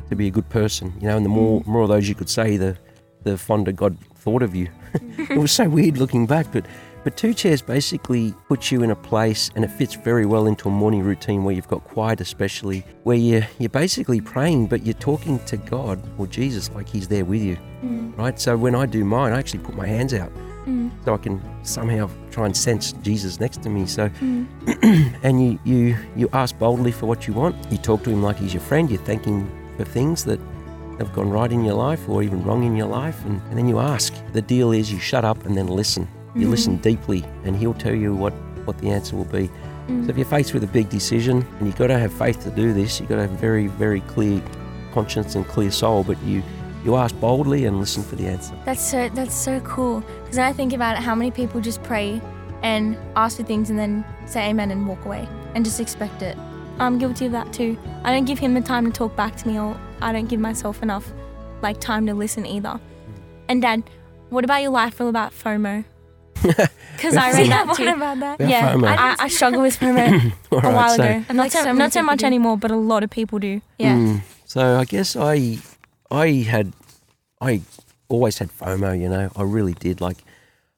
to 0.09 0.17
be 0.17 0.27
a 0.27 0.31
good 0.31 0.49
person, 0.49 0.93
you 1.01 1.09
know, 1.09 1.17
and 1.17 1.25
the 1.25 1.31
more, 1.31 1.61
mm. 1.61 1.67
more 1.67 1.83
of 1.83 1.89
those 1.89 2.09
you 2.09 2.15
could 2.15 2.31
say, 2.31 2.57
the, 2.57 2.77
the 3.25 3.37
fonder 3.37 3.73
God 3.73 3.99
thought 4.17 4.43
of 4.43 4.55
you. 4.55 4.69
it 5.19 5.39
was 5.39 5.53
so 5.53 5.69
weird 5.69 5.99
looking 5.99 6.27
back, 6.27 6.47
but, 6.51 6.65
but 7.09 7.17
Two 7.17 7.33
Chairs 7.33 7.63
basically 7.63 8.35
puts 8.49 8.71
you 8.71 8.83
in 8.83 8.91
a 8.91 8.95
place 8.95 9.51
and 9.55 9.65
it 9.65 9.69
fits 9.69 9.95
very 9.95 10.27
well 10.27 10.47
into 10.47 10.69
a 10.69 10.71
morning 10.71 11.03
routine 11.03 11.43
where 11.43 11.55
you've 11.55 11.67
got 11.67 11.83
quiet, 11.85 12.21
especially, 12.21 12.85
where 13.05 13.17
you're, 13.17 13.49
you're 13.59 13.71
basically 13.71 14.21
praying, 14.21 14.67
but 14.67 14.85
you're 14.85 14.93
talking 14.93 15.39
to 15.47 15.57
God 15.57 15.99
or 16.19 16.27
Jesus 16.27 16.71
like 16.75 16.87
He's 16.87 17.09
there 17.09 17.25
with 17.25 17.41
you, 17.41 17.57
mm. 17.83 18.15
right? 18.19 18.39
So 18.39 18.59
when 18.59 18.75
I 18.75 18.85
do 18.85 19.07
mine, 19.07 19.33
I 19.33 19.39
actually 19.39 19.61
put 19.61 19.75
my 19.75 19.87
hands 19.87 20.13
out 20.13 20.31
mm. 20.67 20.91
so 21.03 21.15
I 21.15 21.17
can 21.17 21.41
somehow 21.65 22.11
try 22.31 22.45
and 22.45 22.55
sense 22.55 22.93
Jesus 23.01 23.41
next 23.41 23.63
to 23.63 23.71
me. 23.71 23.87
So, 23.87 24.11
mm. 24.11 25.19
and 25.23 25.43
you, 25.43 25.59
you 25.65 25.97
you 26.15 26.29
ask 26.35 26.59
boldly 26.59 26.93
for 26.93 27.07
what 27.07 27.27
you 27.27 27.33
want. 27.33 27.57
You 27.73 27.79
talk 27.79 28.05
to 28.05 28.11
him 28.11 28.23
like 28.23 28.37
he's 28.37 28.53
your 28.53 28.61
friend. 28.61 28.91
You 28.91 28.99
thank 28.99 29.25
him 29.25 29.51
for 29.79 29.85
things 29.87 30.27
that 30.27 30.41
have 30.99 31.15
gone 31.15 31.31
right 31.31 31.51
in 31.51 31.65
your 31.65 31.73
life 31.73 32.07
or 32.07 32.23
even 32.23 32.45
wrong 32.45 32.65
in 32.65 32.77
your 32.77 32.89
life, 32.89 33.25
and, 33.25 33.41
and 33.49 33.57
then 33.57 33.67
you 33.67 33.79
ask. 33.79 34.13
The 34.35 34.43
deal 34.43 34.73
is 34.73 34.93
you 34.93 34.99
shut 34.99 35.25
up 35.25 35.47
and 35.47 35.57
then 35.57 35.69
listen. 35.69 36.07
You 36.35 36.47
mm. 36.47 36.51
listen 36.51 36.77
deeply, 36.77 37.25
and 37.45 37.57
he'll 37.57 37.75
tell 37.75 37.95
you 37.95 38.15
what 38.15 38.33
what 38.65 38.79
the 38.79 38.91
answer 38.91 39.17
will 39.17 39.25
be. 39.25 39.51
So 40.05 40.11
if 40.11 40.19
you're 40.19 40.27
faced 40.27 40.53
with 40.53 40.63
a 40.63 40.67
big 40.67 40.91
decision 40.91 41.47
and 41.59 41.67
you've 41.67 41.79
got 41.79 41.87
to 41.87 41.99
have 41.99 42.13
faith 42.13 42.43
to 42.43 42.51
do 42.51 42.75
this, 42.75 43.01
you've 43.01 43.09
got 43.09 43.17
to 43.17 43.23
have 43.23 43.33
a 43.33 43.37
very, 43.37 43.69
very 43.69 44.03
clear 44.03 44.43
conscience 44.93 45.35
and 45.35 45.49
clear 45.49 45.71
soul, 45.71 46.05
but 46.05 46.23
you 46.23 46.43
you 46.85 46.95
ask 46.97 47.19
boldly 47.19 47.65
and 47.65 47.81
listen 47.81 48.03
for 48.03 48.15
the 48.17 48.27
answer. 48.27 48.55
That's 48.67 48.83
so 48.83 49.09
that's 49.09 49.35
so 49.35 49.61
cool. 49.61 50.01
Because 50.23 50.39
I 50.39 50.53
think 50.53 50.75
about 50.75 50.99
it, 50.99 51.03
how 51.03 51.15
many 51.15 51.31
people 51.31 51.63
just 51.63 51.83
pray 51.83 52.21
and 52.63 52.99
ask 53.17 53.39
for 53.39 53.45
things 53.45 53.71
and 53.71 53.79
then 53.79 54.05
say 54.27 54.51
amen 54.51 54.71
and 54.71 54.87
walk 54.87 55.05
away 55.07 55.27
and 55.55 55.65
just 55.65 55.81
expect 55.81 56.21
it. 56.21 56.37
I'm 56.79 56.99
guilty 56.99 57.27
of 57.27 57.33
that 57.33 57.51
too. 57.53 57.79
I 58.05 58.13
don't 58.13 58.27
give 58.27 58.39
him 58.39 58.53
the 58.53 58.61
time 58.61 58.85
to 58.85 58.93
talk 58.93 59.17
back 59.17 59.37
to 59.37 59.49
me, 59.49 59.59
or 59.59 59.75
I 60.03 60.13
don't 60.13 60.29
give 60.29 60.41
myself 60.41 60.83
enough 60.83 61.11
like 61.63 61.81
time 61.81 62.07
to 62.07 62.15
listen 62.15 62.45
either. 62.45 62.79
And 63.49 63.63
Dad, 63.63 63.83
what 64.29 64.45
about 64.45 64.61
your 64.61 64.71
life 64.71 65.01
all 65.01 65.09
about 65.09 65.33
FOMO? 65.33 65.87
Because 66.99 67.17
I 67.17 67.31
read 67.31 67.51
that 67.53 67.77
too. 67.77 67.87
about 67.89 68.19
that? 68.19 68.41
About 68.41 68.51
yeah, 68.51 68.73
FOMO. 68.75 68.89
I, 68.89 69.15
I 69.21 69.29
struggle 69.29 69.63
with 69.63 69.79
FOMO 69.79 70.33
All 70.51 70.59
a 70.59 70.63
right, 70.63 70.75
while 70.75 70.97
so- 70.97 71.03
ago. 71.05 71.25
And 71.29 71.37
Not 71.37 71.43
like 71.45 71.53
so, 71.53 71.63
so 71.63 71.73
not 71.73 71.93
so 71.93 72.03
much 72.03 72.21
do. 72.21 72.27
anymore, 72.27 72.57
but 72.59 72.73
a 72.73 72.77
lot 72.77 73.05
of 73.05 73.11
people 73.11 73.39
do. 73.39 73.61
Yeah. 73.79 73.95
Mm. 73.97 74.21
So 74.47 74.79
I 74.79 74.85
guess 74.85 75.15
I 75.15 75.59
I 76.11 76.29
had 76.49 76.73
I 77.41 77.61
always 78.09 78.39
had 78.39 78.51
FOMO, 78.51 78.99
you 79.01 79.09
know. 79.09 79.31
I 79.37 79.43
really 79.45 79.75
did. 79.75 80.01
Like 80.01 80.19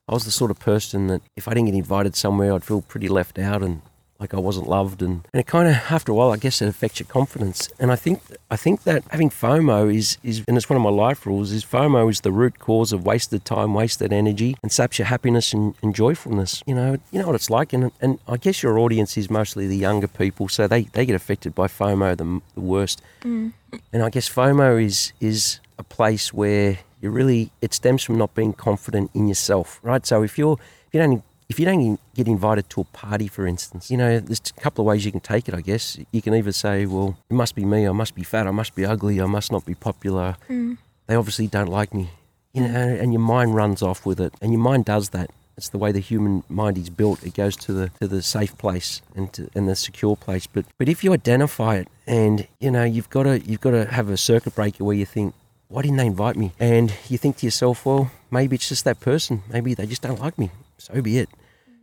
I 0.09 0.13
was 0.13 0.25
the 0.27 0.31
sort 0.31 0.51
of 0.51 0.59
person 0.59 1.07
that 1.07 1.23
if 1.37 1.49
I 1.49 1.55
didn't 1.55 1.67
get 1.71 1.75
invited 1.77 2.15
somewhere, 2.17 2.53
I'd 2.53 2.65
feel 2.65 2.83
pretty 2.83 3.09
left 3.09 3.39
out 3.39 3.63
and 3.63 3.81
like 4.21 4.35
I 4.35 4.39
wasn't 4.39 4.69
loved, 4.69 5.01
and, 5.01 5.27
and 5.33 5.41
it 5.41 5.47
kind 5.47 5.67
of 5.67 5.75
after 5.91 6.13
a 6.13 6.15
while, 6.15 6.31
I 6.31 6.37
guess 6.37 6.61
it 6.61 6.69
affects 6.69 7.01
your 7.01 7.07
confidence. 7.07 7.71
And 7.79 7.91
I 7.91 7.97
think 7.97 8.21
I 8.51 8.57
think 8.57 8.85
that 8.85 9.03
having 9.11 9.31
FOMO 9.31 9.93
is 9.93 10.19
is 10.23 10.45
and 10.47 10.57
it's 10.57 10.69
one 10.69 10.77
of 10.77 10.83
my 10.83 10.91
life 10.91 11.25
rules 11.25 11.53
is 11.53 11.65
FOMO 11.65 12.11
is 12.11 12.21
the 12.21 12.31
root 12.31 12.59
cause 12.59 12.93
of 12.93 13.07
wasted 13.07 13.45
time, 13.45 13.73
wasted 13.73 14.13
energy, 14.13 14.57
and 14.63 14.71
saps 14.71 14.99
your 14.99 15.07
happiness 15.07 15.55
and, 15.55 15.75
and 15.83 15.95
joyfulness. 15.95 16.63
You 16.67 16.75
know, 16.75 16.99
you 17.11 17.19
know 17.19 17.27
what 17.27 17.35
it's 17.35 17.51
like, 17.51 17.73
and 17.73 17.91
and 18.01 18.19
I 18.29 18.37
guess 18.37 18.63
your 18.63 18.79
audience 18.79 19.17
is 19.17 19.31
mostly 19.31 19.67
the 19.67 19.77
younger 19.77 20.09
people, 20.09 20.49
so 20.49 20.69
they 20.69 20.83
they 20.83 21.07
get 21.07 21.17
affected 21.17 21.55
by 21.55 21.67
FOMO 21.67 22.17
the, 22.17 22.41
the 22.55 22.61
worst. 22.61 23.01
Mm. 23.23 23.53
And 23.93 24.03
I 24.03 24.11
guess 24.11 24.29
FOMO 24.29 24.85
is 24.85 25.13
is 25.21 25.61
a 25.79 25.83
place 25.83 26.33
where 26.33 26.79
you 27.01 27.11
really 27.11 27.51
it 27.63 27.73
stems 27.73 28.03
from 28.03 28.19
not 28.19 28.35
being 28.35 28.53
confident 28.53 29.11
in 29.15 29.29
yourself, 29.29 29.81
right? 29.83 30.05
So 30.05 30.23
if 30.23 30.37
you're 30.37 30.59
if 30.87 30.95
you 30.95 31.01
don't 31.01 31.23
if 31.51 31.59
you 31.59 31.65
don't 31.67 31.99
get 32.15 32.29
invited 32.29 32.71
to 32.71 32.81
a 32.83 32.85
party, 32.85 33.27
for 33.27 33.45
instance, 33.45 33.91
you 33.91 33.97
know 33.97 34.21
there's 34.21 34.41
a 34.57 34.61
couple 34.61 34.83
of 34.83 34.87
ways 34.87 35.05
you 35.05 35.11
can 35.11 35.21
take 35.21 35.49
it. 35.49 35.55
I 35.55 35.61
guess 35.61 35.99
you 36.13 36.23
can 36.23 36.33
either 36.33 36.53
say, 36.53 36.87
well, 36.87 37.19
it 37.29 37.35
must 37.35 37.57
be 37.57 37.65
me, 37.65 37.89
I 37.89 37.93
must 37.93 38.15
be 38.15 38.23
fat, 38.23 38.47
I 38.47 38.53
must 38.53 38.77
be 38.77 38.87
ugly, 38.87 39.21
I 39.21 39.27
must 39.27 39.51
not 39.51 39.67
be 39.67 39.75
popular. 39.75 40.37
Mm. 40.49 40.79
They 41.09 41.17
obviously 41.17 41.49
don't 41.49 41.67
like 41.67 41.93
me, 41.93 42.11
you 42.55 42.63
know, 42.63 42.69
and 42.69 43.13
your 43.13 43.21
mind 43.21 43.57
runs 43.57 43.83
off 43.83 44.07
with 44.07 44.21
it, 44.21 44.33
and 44.41 44.53
your 44.53 44.61
mind 44.61 44.85
does 44.85 45.11
that. 45.11 45.31
It's 45.57 45.71
the 45.71 45.79
way 45.79 45.91
the 45.91 45.99
human 45.99 46.45
mind 46.49 46.79
is 46.79 46.89
built. 46.89 47.23
It 47.25 47.35
goes 47.35 47.57
to 47.57 47.73
the 47.73 47.91
to 48.01 48.07
the 48.07 48.23
safe 48.23 48.57
place 48.57 49.03
and 49.17 49.31
to, 49.33 49.51
and 49.55 49.69
the 49.69 49.75
secure 49.75 50.17
place. 50.17 50.47
But 50.47 50.65
but 50.79 50.89
if 50.89 51.03
you 51.03 51.13
identify 51.13 51.77
it, 51.77 51.89
and 52.07 52.47
you 52.61 52.71
know 52.71 52.85
you've 52.85 53.11
got 53.11 53.25
to 53.25 53.41
you've 53.41 53.61
got 53.61 53.73
to 53.73 53.87
have 53.87 54.09
a 54.09 54.17
circuit 54.17 54.55
breaker 54.55 54.85
where 54.85 54.97
you 54.97 55.05
think, 55.05 55.35
why 55.69 55.83
didn't 55.83 55.97
they 55.97 56.07
invite 56.07 56.37
me? 56.37 56.53
And 56.61 56.95
you 57.09 57.19
think 57.19 57.39
to 57.39 57.47
yourself, 57.47 57.85
well, 57.85 58.13
maybe 58.31 58.55
it's 58.55 58.69
just 58.69 58.85
that 58.85 59.01
person. 59.01 59.43
Maybe 59.53 59.75
they 59.75 59.87
just 59.87 60.01
don't 60.01 60.21
like 60.21 60.39
me. 60.39 60.51
So 60.79 61.03
be 61.03 61.19
it. 61.19 61.29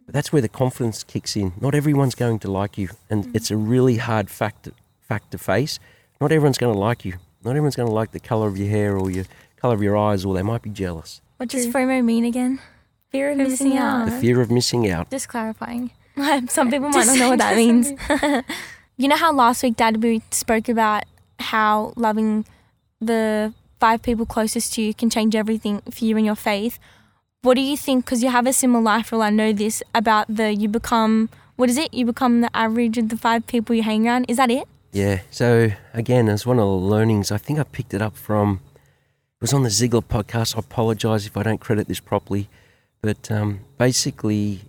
But 0.08 0.14
that's 0.14 0.34
where 0.34 0.42
the 0.42 0.50
confidence 0.50 1.04
kicks 1.04 1.36
in. 1.36 1.54
Not 1.60 1.76
everyone's 1.76 2.16
going 2.16 2.40
to 2.40 2.50
like 2.50 2.78
you, 2.78 2.90
and 3.10 3.26
mm-hmm. 3.26 3.36
it's 3.36 3.52
a 3.52 3.58
really 3.58 3.98
hard 3.98 4.30
fact 4.30 4.64
to, 4.64 4.72
fact 5.02 5.32
to 5.32 5.38
face. 5.38 5.80
Not 6.20 6.32
everyone's 6.32 6.58
going 6.58 6.74
to 6.74 6.80
like 6.80 7.06
you. 7.06 7.16
Not 7.44 7.52
everyone's 7.52 7.76
going 7.76 7.90
to 7.90 7.94
like 7.94 8.12
the 8.12 8.20
color 8.20 8.48
of 8.48 8.58
your 8.58 8.70
hair 8.70 8.98
or 8.98 9.12
your 9.12 9.26
color 9.58 9.76
of 9.76 9.84
your 9.84 9.98
eyes, 9.98 10.26
or 10.26 10.34
they 10.34 10.42
might 10.42 10.62
be 10.62 10.70
jealous. 10.70 11.22
What 11.36 11.50
does 11.50 11.66
True. 11.66 11.74
FOMO 11.74 12.04
mean 12.04 12.26
again? 12.26 12.60
Fear 13.12 13.32
of 13.32 13.38
Fear 13.38 13.46
missing 13.46 13.68
missing 13.70 13.80
out. 13.80 14.06
The 14.06 14.20
fear 14.20 14.42
of 14.42 14.50
missing 14.50 14.90
out. 14.90 15.12
Just 15.12 15.28
clarifying. 15.28 15.92
Some 16.48 16.72
people 16.72 16.90
might 16.90 17.06
not 17.06 17.18
know 17.18 17.30
what 17.30 17.40
that 17.40 17.56
means. 17.56 17.92
you 18.98 19.08
know 19.08 19.18
how 19.18 19.34
last 19.34 19.62
week, 19.62 19.76
Dad, 19.76 20.02
we 20.02 20.22
spoke 20.32 20.70
about 20.70 21.04
how 21.40 21.94
loving 21.96 22.46
the 23.00 23.54
five 23.80 24.02
people 24.02 24.26
closest 24.26 24.74
to 24.74 24.82
you 24.82 24.94
can 24.94 25.10
change 25.10 25.36
everything 25.36 25.82
for 25.92 26.06
you 26.06 26.18
and 26.18 26.26
your 26.26 26.36
faith. 26.36 26.80
What 27.44 27.56
do 27.56 27.62
you 27.62 27.78
think? 27.78 28.06
Because 28.06 28.24
you 28.24 28.30
have 28.30 28.48
a 28.48 28.54
similar 28.54 28.84
life 28.84 29.12
rule, 29.12 29.22
I 29.22 29.30
know 29.30 29.54
this 29.54 29.84
about 29.94 30.26
the 30.28 30.54
you 30.54 30.68
become, 30.68 31.30
what 31.56 31.70
is 31.70 31.78
it? 31.78 31.94
You 31.94 32.06
become 32.06 32.42
the 32.42 32.56
average 32.56 32.98
of 32.98 33.10
the 33.10 33.18
five 33.18 33.46
people 33.48 33.76
you 33.76 33.84
hang 33.84 34.08
around. 34.08 34.26
Is 34.28 34.38
that 34.38 34.50
it? 34.50 34.68
Yeah. 34.92 35.22
So 35.30 35.70
again, 35.94 36.30
as 36.30 36.46
one 36.46 36.58
of 36.58 36.66
the 36.66 36.88
learnings, 36.88 37.32
I 37.32 37.38
think 37.38 37.60
I 37.60 37.64
picked 37.64 37.94
it 37.94 38.02
up 38.02 38.16
from. 38.16 38.62
It 38.76 39.42
was 39.42 39.54
on 39.54 39.62
the 39.62 39.70
Ziglar 39.70 40.04
podcast. 40.04 40.56
I 40.56 40.60
apologize 40.60 41.28
if 41.28 41.38
I 41.38 41.44
don't 41.44 41.62
credit 41.62 41.88
this 41.88 42.00
properly, 42.00 42.50
but 43.02 43.30
um, 43.32 43.60
basically, 43.78 44.62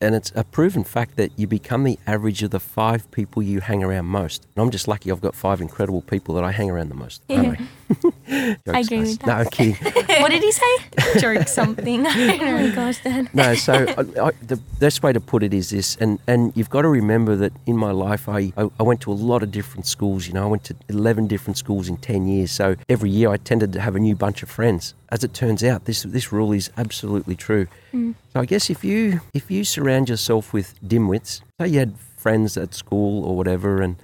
and 0.00 0.14
it's 0.14 0.32
a 0.34 0.42
proven 0.42 0.84
fact 0.84 1.16
that 1.16 1.38
you 1.38 1.46
become 1.46 1.84
the 1.84 1.98
average 2.06 2.42
of 2.42 2.50
the 2.50 2.60
five 2.60 3.10
people 3.10 3.42
you 3.42 3.60
hang 3.60 3.84
around 3.84 4.06
most. 4.06 4.46
And 4.56 4.62
I'm 4.62 4.70
just 4.70 4.88
lucky 4.88 5.10
I've 5.10 5.20
got 5.20 5.34
five 5.34 5.60
incredible 5.60 6.00
people 6.00 6.34
that 6.36 6.44
I 6.44 6.52
hang 6.52 6.70
around 6.70 6.88
the 6.88 6.94
most. 6.94 7.22
aren't 7.28 7.60
I? 8.66 8.80
Agree 8.80 9.00
with 9.00 9.18
that. 9.20 9.26
No, 9.26 9.32
I'm 9.34 9.46
kidding. 9.46 9.74
what 10.22 10.30
did 10.30 10.42
he 10.42 10.52
say? 10.52 10.76
Joke 11.18 11.48
something. 11.48 12.06
oh 12.06 12.36
my 12.38 12.70
gosh, 12.74 13.02
Dad. 13.02 13.28
no, 13.34 13.54
so 13.54 13.72
I, 13.74 14.26
I, 14.28 14.30
the 14.42 14.56
best 14.78 15.02
way 15.02 15.12
to 15.12 15.20
put 15.20 15.42
it 15.42 15.52
is 15.52 15.70
this, 15.70 15.96
and, 15.96 16.18
and 16.26 16.56
you've 16.56 16.70
got 16.70 16.82
to 16.82 16.88
remember 16.88 17.36
that 17.36 17.52
in 17.66 17.76
my 17.76 17.90
life, 17.90 18.28
I, 18.28 18.52
I, 18.56 18.70
I 18.78 18.82
went 18.82 19.00
to 19.02 19.12
a 19.12 19.14
lot 19.14 19.42
of 19.42 19.50
different 19.50 19.86
schools. 19.86 20.26
You 20.26 20.34
know, 20.34 20.44
I 20.44 20.46
went 20.46 20.64
to 20.64 20.76
11 20.88 21.26
different 21.26 21.56
schools 21.56 21.88
in 21.88 21.96
10 21.96 22.26
years. 22.26 22.50
So 22.52 22.76
every 22.88 23.10
year 23.10 23.30
I 23.30 23.36
tended 23.36 23.72
to 23.74 23.80
have 23.80 23.96
a 23.96 24.00
new 24.00 24.14
bunch 24.14 24.42
of 24.42 24.50
friends. 24.50 24.94
As 25.10 25.24
it 25.24 25.34
turns 25.34 25.64
out, 25.64 25.86
this, 25.86 26.02
this 26.04 26.32
rule 26.32 26.52
is 26.52 26.70
absolutely 26.76 27.34
true. 27.34 27.66
Mm. 27.92 28.14
So 28.32 28.40
I 28.40 28.44
guess 28.44 28.70
if 28.70 28.84
you 28.84 29.20
if 29.34 29.50
you 29.50 29.64
surround 29.64 30.08
yourself 30.08 30.52
with 30.52 30.80
dimwits, 30.86 31.40
say 31.60 31.68
you 31.68 31.80
had 31.80 31.98
friends 32.16 32.56
at 32.56 32.74
school 32.74 33.24
or 33.24 33.36
whatever, 33.36 33.82
and 33.82 33.96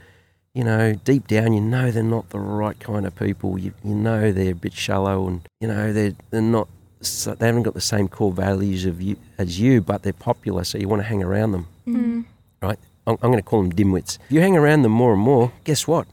you 0.56 0.64
know 0.64 0.94
deep 1.04 1.26
down 1.26 1.52
you 1.52 1.60
know 1.60 1.90
they're 1.90 2.02
not 2.02 2.30
the 2.30 2.38
right 2.38 2.78
kind 2.80 3.06
of 3.06 3.14
people. 3.14 3.58
You 3.58 3.72
you 3.84 3.94
know 3.94 4.32
they're 4.32 4.52
a 4.52 4.54
bit 4.54 4.72
shallow, 4.72 5.28
and 5.28 5.42
you 5.60 5.68
know 5.68 5.92
they're 5.92 6.14
they're 6.30 6.40
not 6.40 6.68
they 7.00 7.46
haven't 7.46 7.62
got 7.62 7.74
the 7.74 7.80
same 7.80 8.08
core 8.08 8.32
values 8.32 8.86
of 8.86 9.00
you 9.02 9.16
as 9.38 9.60
you, 9.60 9.80
but 9.80 10.02
they're 10.02 10.12
popular, 10.12 10.64
so 10.64 10.78
you 10.78 10.88
want 10.88 11.02
to 11.02 11.08
hang 11.08 11.22
around 11.22 11.52
them. 11.52 11.66
Mm. 11.86 12.24
Right? 12.62 12.78
I'm, 13.06 13.18
I'm 13.22 13.30
going 13.30 13.36
to 13.36 13.42
call 13.42 13.62
them 13.62 13.72
dimwits. 13.72 14.18
If 14.24 14.32
you 14.32 14.40
hang 14.40 14.56
around 14.56 14.82
them 14.82 14.92
more 14.92 15.12
and 15.12 15.20
more, 15.20 15.52
guess 15.64 15.86
what? 15.86 16.08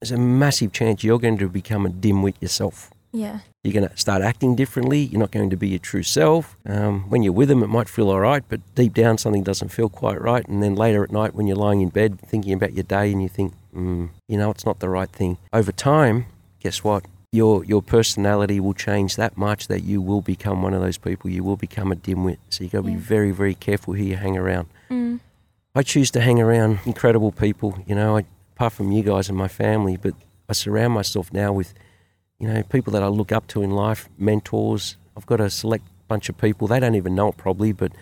There's 0.00 0.10
a 0.10 0.18
massive 0.18 0.72
chance 0.72 1.04
you're 1.04 1.20
going 1.20 1.38
to 1.38 1.48
become 1.48 1.86
a 1.86 1.88
dimwit 1.88 2.34
yourself. 2.40 2.90
Yeah. 3.12 3.38
You're 3.64 3.72
going 3.74 3.88
to 3.88 3.96
start 3.96 4.22
acting 4.22 4.56
differently. 4.56 5.02
You're 5.02 5.20
not 5.20 5.30
going 5.30 5.50
to 5.50 5.56
be 5.56 5.68
your 5.68 5.78
true 5.78 6.02
self. 6.02 6.56
Um, 6.66 7.08
when 7.10 7.22
you're 7.22 7.32
with 7.32 7.48
them, 7.48 7.62
it 7.62 7.68
might 7.68 7.88
feel 7.88 8.10
all 8.10 8.18
right, 8.18 8.42
but 8.48 8.60
deep 8.74 8.92
down, 8.92 9.18
something 9.18 9.44
doesn't 9.44 9.68
feel 9.68 9.88
quite 9.88 10.20
right. 10.20 10.46
And 10.48 10.62
then 10.62 10.74
later 10.74 11.04
at 11.04 11.12
night, 11.12 11.34
when 11.34 11.46
you're 11.46 11.56
lying 11.56 11.80
in 11.80 11.88
bed 11.88 12.20
thinking 12.20 12.54
about 12.54 12.72
your 12.72 12.82
day, 12.82 13.12
and 13.12 13.22
you 13.22 13.28
think, 13.28 13.54
mm, 13.72 14.08
you 14.26 14.36
know, 14.36 14.50
it's 14.50 14.66
not 14.66 14.80
the 14.80 14.88
right 14.88 15.08
thing. 15.08 15.38
Over 15.52 15.70
time, 15.70 16.26
guess 16.58 16.82
what? 16.82 17.04
Your 17.30 17.64
your 17.64 17.82
personality 17.82 18.58
will 18.58 18.74
change 18.74 19.16
that 19.16 19.38
much 19.38 19.68
that 19.68 19.84
you 19.84 20.02
will 20.02 20.20
become 20.20 20.60
one 20.60 20.74
of 20.74 20.82
those 20.82 20.98
people. 20.98 21.30
You 21.30 21.44
will 21.44 21.56
become 21.56 21.92
a 21.92 21.96
dimwit. 21.96 22.38
So 22.50 22.64
you 22.64 22.70
got 22.70 22.78
to 22.78 22.86
be 22.88 22.96
very, 22.96 23.30
very 23.30 23.54
careful 23.54 23.94
who 23.94 24.02
you 24.02 24.16
hang 24.16 24.36
around. 24.36 24.66
Mm. 24.90 25.20
I 25.74 25.82
choose 25.82 26.10
to 26.10 26.20
hang 26.20 26.40
around 26.40 26.80
incredible 26.84 27.32
people, 27.32 27.78
you 27.86 27.94
know, 27.94 28.18
I, 28.18 28.24
apart 28.54 28.74
from 28.74 28.92
you 28.92 29.02
guys 29.02 29.30
and 29.30 29.38
my 29.38 29.48
family, 29.48 29.96
but 29.96 30.14
I 30.48 30.52
surround 30.52 30.92
myself 30.92 31.32
now 31.32 31.50
with, 31.52 31.72
you 32.42 32.48
know, 32.48 32.60
people 32.64 32.92
that 32.92 33.04
I 33.04 33.06
look 33.06 33.30
up 33.30 33.46
to 33.48 33.62
in 33.62 33.70
life, 33.70 34.08
mentors. 34.18 34.96
I've 35.16 35.26
got 35.26 35.40
a 35.40 35.48
select 35.48 35.84
bunch 36.08 36.28
of 36.28 36.36
people. 36.36 36.66
They 36.66 36.80
don't 36.80 36.96
even 36.96 37.14
know 37.14 37.28
it 37.28 37.36
probably, 37.36 37.70
but 37.72 37.92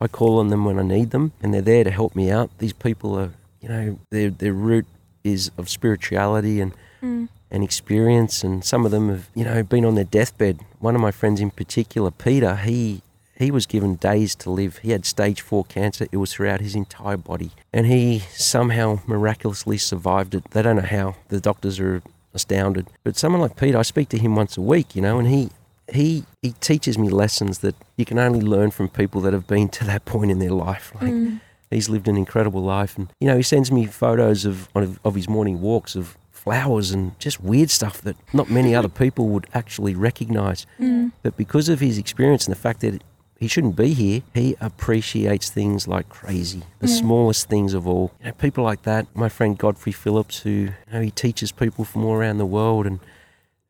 I 0.00 0.06
call 0.06 0.38
on 0.38 0.48
them 0.48 0.64
when 0.64 0.78
I 0.78 0.82
need 0.82 1.10
them 1.10 1.32
and 1.42 1.52
they're 1.52 1.60
there 1.60 1.82
to 1.82 1.90
help 1.90 2.14
me 2.14 2.30
out. 2.30 2.48
These 2.58 2.74
people 2.74 3.18
are, 3.18 3.32
you 3.60 3.68
know, 3.68 3.98
their, 4.10 4.30
their 4.30 4.52
root 4.52 4.86
is 5.24 5.50
of 5.58 5.68
spirituality 5.68 6.60
and, 6.60 6.72
Mm. 7.02 7.28
and 7.50 7.62
experience. 7.64 8.42
And 8.44 8.64
some 8.64 8.84
of 8.84 8.90
them 8.92 9.08
have, 9.08 9.28
you 9.34 9.44
know, 9.44 9.62
been 9.64 9.84
on 9.84 9.94
their 9.96 10.04
deathbed. 10.04 10.60
One 10.78 10.94
of 10.94 11.00
my 11.00 11.10
friends 11.12 11.40
in 11.40 11.50
particular, 11.50 12.10
Peter, 12.12 12.54
he 12.56 13.02
he 13.36 13.52
was 13.52 13.66
given 13.66 13.94
days 13.94 14.34
to 14.34 14.50
live. 14.50 14.78
He 14.78 14.90
had 14.90 15.04
stage 15.06 15.40
four 15.40 15.64
cancer. 15.64 16.08
It 16.10 16.16
was 16.16 16.32
throughout 16.32 16.60
his 16.60 16.74
entire 16.74 17.16
body. 17.16 17.52
And 17.72 17.86
he 17.86 18.24
somehow 18.34 18.98
miraculously 19.06 19.78
survived 19.78 20.34
it. 20.34 20.50
They 20.50 20.62
don't 20.62 20.74
know 20.74 20.82
how. 20.82 21.14
The 21.28 21.40
doctors 21.40 21.78
are 21.78 22.02
astounded. 22.38 22.86
But 23.04 23.16
someone 23.16 23.40
like 23.44 23.56
Peter, 23.62 23.78
I 23.78 23.82
speak 23.94 24.08
to 24.14 24.18
him 24.24 24.32
once 24.42 24.56
a 24.56 24.64
week, 24.74 24.88
you 24.96 25.02
know, 25.06 25.18
and 25.20 25.28
he 25.28 25.42
he 25.98 26.08
he 26.42 26.50
teaches 26.70 26.94
me 27.02 27.08
lessons 27.22 27.54
that 27.64 27.74
you 27.98 28.04
can 28.10 28.18
only 28.18 28.40
learn 28.54 28.70
from 28.70 28.88
people 28.88 29.20
that 29.22 29.32
have 29.32 29.46
been 29.46 29.68
to 29.78 29.84
that 29.90 30.02
point 30.04 30.30
in 30.30 30.38
their 30.38 30.56
life. 30.68 30.86
Like 31.00 31.12
Mm. 31.12 31.40
he's 31.70 31.88
lived 31.94 32.08
an 32.08 32.16
incredible 32.24 32.62
life 32.78 32.92
and 32.98 33.06
you 33.20 33.26
know, 33.28 33.36
he 33.36 33.42
sends 33.54 33.68
me 33.72 33.82
photos 33.86 34.44
of 34.50 34.56
of, 34.74 34.98
of 35.08 35.14
his 35.20 35.28
morning 35.28 35.56
walks 35.60 35.96
of 35.96 36.04
flowers 36.44 36.92
and 36.94 37.04
just 37.26 37.38
weird 37.52 37.70
stuff 37.70 37.96
that 38.06 38.16
not 38.32 38.46
many 38.50 38.70
other 38.78 38.88
people 39.04 39.24
would 39.32 39.46
actually 39.60 39.94
recognize. 40.10 40.60
Mm. 40.78 41.12
But 41.24 41.36
because 41.36 41.68
of 41.72 41.78
his 41.80 41.96
experience 41.98 42.42
and 42.46 42.54
the 42.56 42.60
fact 42.68 42.80
that 42.84 42.94
he 43.38 43.46
shouldn't 43.48 43.76
be 43.76 43.94
here, 43.94 44.22
he 44.34 44.56
appreciates 44.60 45.48
things 45.50 45.86
like 45.88 46.08
crazy, 46.08 46.62
the 46.80 46.88
Yeah. 46.88 46.96
smallest 47.00 47.48
things 47.48 47.72
of 47.74 47.86
all. 47.86 48.10
You 48.20 48.26
know, 48.26 48.32
people 48.32 48.64
like 48.64 48.82
that. 48.82 49.06
My 49.14 49.28
friend 49.28 49.56
Godfrey 49.56 49.92
Phillips, 49.92 50.40
who 50.40 50.50
you 50.50 50.74
know, 50.92 51.00
he 51.00 51.10
teaches 51.10 51.52
people 51.52 51.84
from 51.84 52.04
all 52.04 52.14
around 52.14 52.38
the 52.38 52.46
world, 52.46 52.86
and 52.86 52.98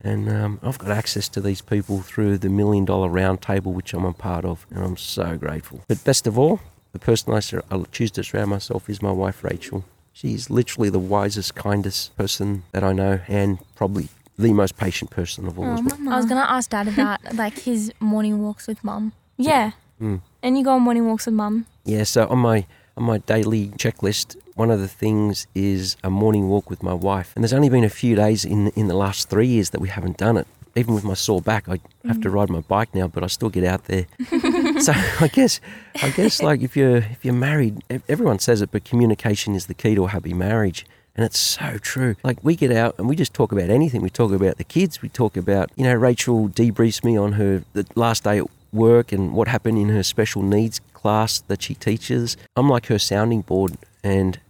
and 0.00 0.28
um, 0.30 0.60
I've 0.62 0.78
got 0.78 0.90
access 0.92 1.28
to 1.30 1.40
these 1.40 1.60
people 1.60 2.00
through 2.02 2.38
the 2.38 2.48
Million 2.48 2.84
Dollar 2.84 3.08
Roundtable, 3.10 3.72
which 3.74 3.92
I'm 3.92 4.04
a 4.04 4.12
part 4.12 4.44
of, 4.44 4.64
and 4.70 4.84
I'm 4.84 4.96
so 4.96 5.36
grateful. 5.36 5.82
But 5.88 6.04
best 6.04 6.26
of 6.28 6.38
all, 6.38 6.60
the 6.92 7.00
person 7.00 7.34
I, 7.34 7.40
sur- 7.40 7.64
I 7.70 7.82
choose 7.90 8.12
to 8.12 8.22
surround 8.22 8.50
myself 8.50 8.88
is 8.88 9.02
my 9.02 9.10
wife, 9.10 9.42
Rachel. 9.42 9.84
She's 10.12 10.50
literally 10.50 10.88
the 10.88 11.00
wisest, 11.00 11.56
kindest 11.56 12.16
person 12.16 12.62
that 12.72 12.84
I 12.84 12.92
know, 12.92 13.20
and 13.28 13.58
probably 13.74 14.08
the 14.38 14.52
most 14.52 14.76
patient 14.76 15.10
person 15.10 15.46
of 15.48 15.58
all 15.58 15.64
Oh, 15.66 15.74
as 15.74 15.82
well. 15.82 16.12
I 16.12 16.16
was 16.16 16.26
gonna 16.26 16.46
ask 16.48 16.70
Dad 16.70 16.86
about 16.88 17.34
like 17.34 17.58
his 17.58 17.92
morning 17.98 18.40
walks 18.40 18.68
with 18.68 18.82
Mum. 18.84 19.12
Yeah, 19.38 19.70
Mm. 20.00 20.20
and 20.42 20.58
you 20.58 20.64
go 20.64 20.72
on 20.74 20.82
morning 20.82 21.06
walks 21.06 21.26
with 21.26 21.34
Mum. 21.34 21.66
Yeah, 21.84 22.04
so 22.04 22.26
on 22.28 22.38
my 22.38 22.66
on 22.96 23.04
my 23.04 23.18
daily 23.18 23.68
checklist, 23.78 24.36
one 24.56 24.70
of 24.72 24.80
the 24.80 24.88
things 24.88 25.46
is 25.54 25.96
a 26.02 26.10
morning 26.10 26.48
walk 26.48 26.68
with 26.68 26.82
my 26.82 26.92
wife. 26.94 27.32
And 27.34 27.42
there's 27.44 27.52
only 27.52 27.68
been 27.68 27.84
a 27.84 27.88
few 27.88 28.16
days 28.16 28.44
in 28.44 28.68
in 28.76 28.88
the 28.88 28.94
last 28.96 29.28
three 29.30 29.46
years 29.46 29.70
that 29.70 29.80
we 29.80 29.88
haven't 29.88 30.16
done 30.18 30.36
it. 30.36 30.46
Even 30.76 30.94
with 30.94 31.04
my 31.04 31.14
sore 31.14 31.40
back, 31.40 31.68
I 31.68 31.78
have 32.06 32.20
to 32.20 32.30
ride 32.30 32.50
my 32.50 32.60
bike 32.60 32.94
now, 32.94 33.08
but 33.08 33.24
I 33.24 33.26
still 33.28 33.48
get 33.50 33.64
out 33.64 33.84
there. 33.84 34.06
so 34.80 34.92
I 35.20 35.28
guess 35.32 35.60
I 36.02 36.10
guess 36.10 36.42
like 36.42 36.60
if 36.62 36.76
you're 36.76 36.98
if 36.98 37.24
you're 37.24 37.34
married, 37.34 37.82
everyone 38.08 38.38
says 38.38 38.62
it, 38.62 38.70
but 38.70 38.84
communication 38.84 39.54
is 39.54 39.66
the 39.66 39.74
key 39.74 39.94
to 39.94 40.04
a 40.04 40.08
happy 40.08 40.34
marriage. 40.34 40.84
And 41.16 41.24
it's 41.24 41.38
so 41.38 41.78
true. 41.78 42.14
Like 42.22 42.38
we 42.44 42.54
get 42.54 42.70
out 42.70 42.94
and 42.98 43.08
we 43.08 43.16
just 43.16 43.34
talk 43.34 43.50
about 43.50 43.70
anything. 43.70 44.02
We 44.02 44.10
talk 44.10 44.30
about 44.32 44.56
the 44.56 44.62
kids. 44.64 45.02
We 45.02 45.08
talk 45.08 45.36
about, 45.36 45.70
you 45.74 45.82
know, 45.84 45.94
Rachel 45.94 46.48
debriefs 46.48 47.02
me 47.02 47.16
on 47.18 47.32
her 47.32 47.64
the 47.72 47.84
last 47.96 48.22
day 48.22 48.40
work 48.72 49.12
and 49.12 49.32
what 49.32 49.48
happened 49.48 49.78
in 49.78 49.88
her 49.90 50.02
special 50.02 50.42
needs 50.42 50.80
class 50.92 51.40
that 51.40 51.62
she 51.62 51.74
teaches. 51.74 52.36
I'm 52.56 52.68
like 52.68 52.86
her 52.86 52.98
sounding 52.98 53.42
board 53.42 53.76
and 54.02 54.40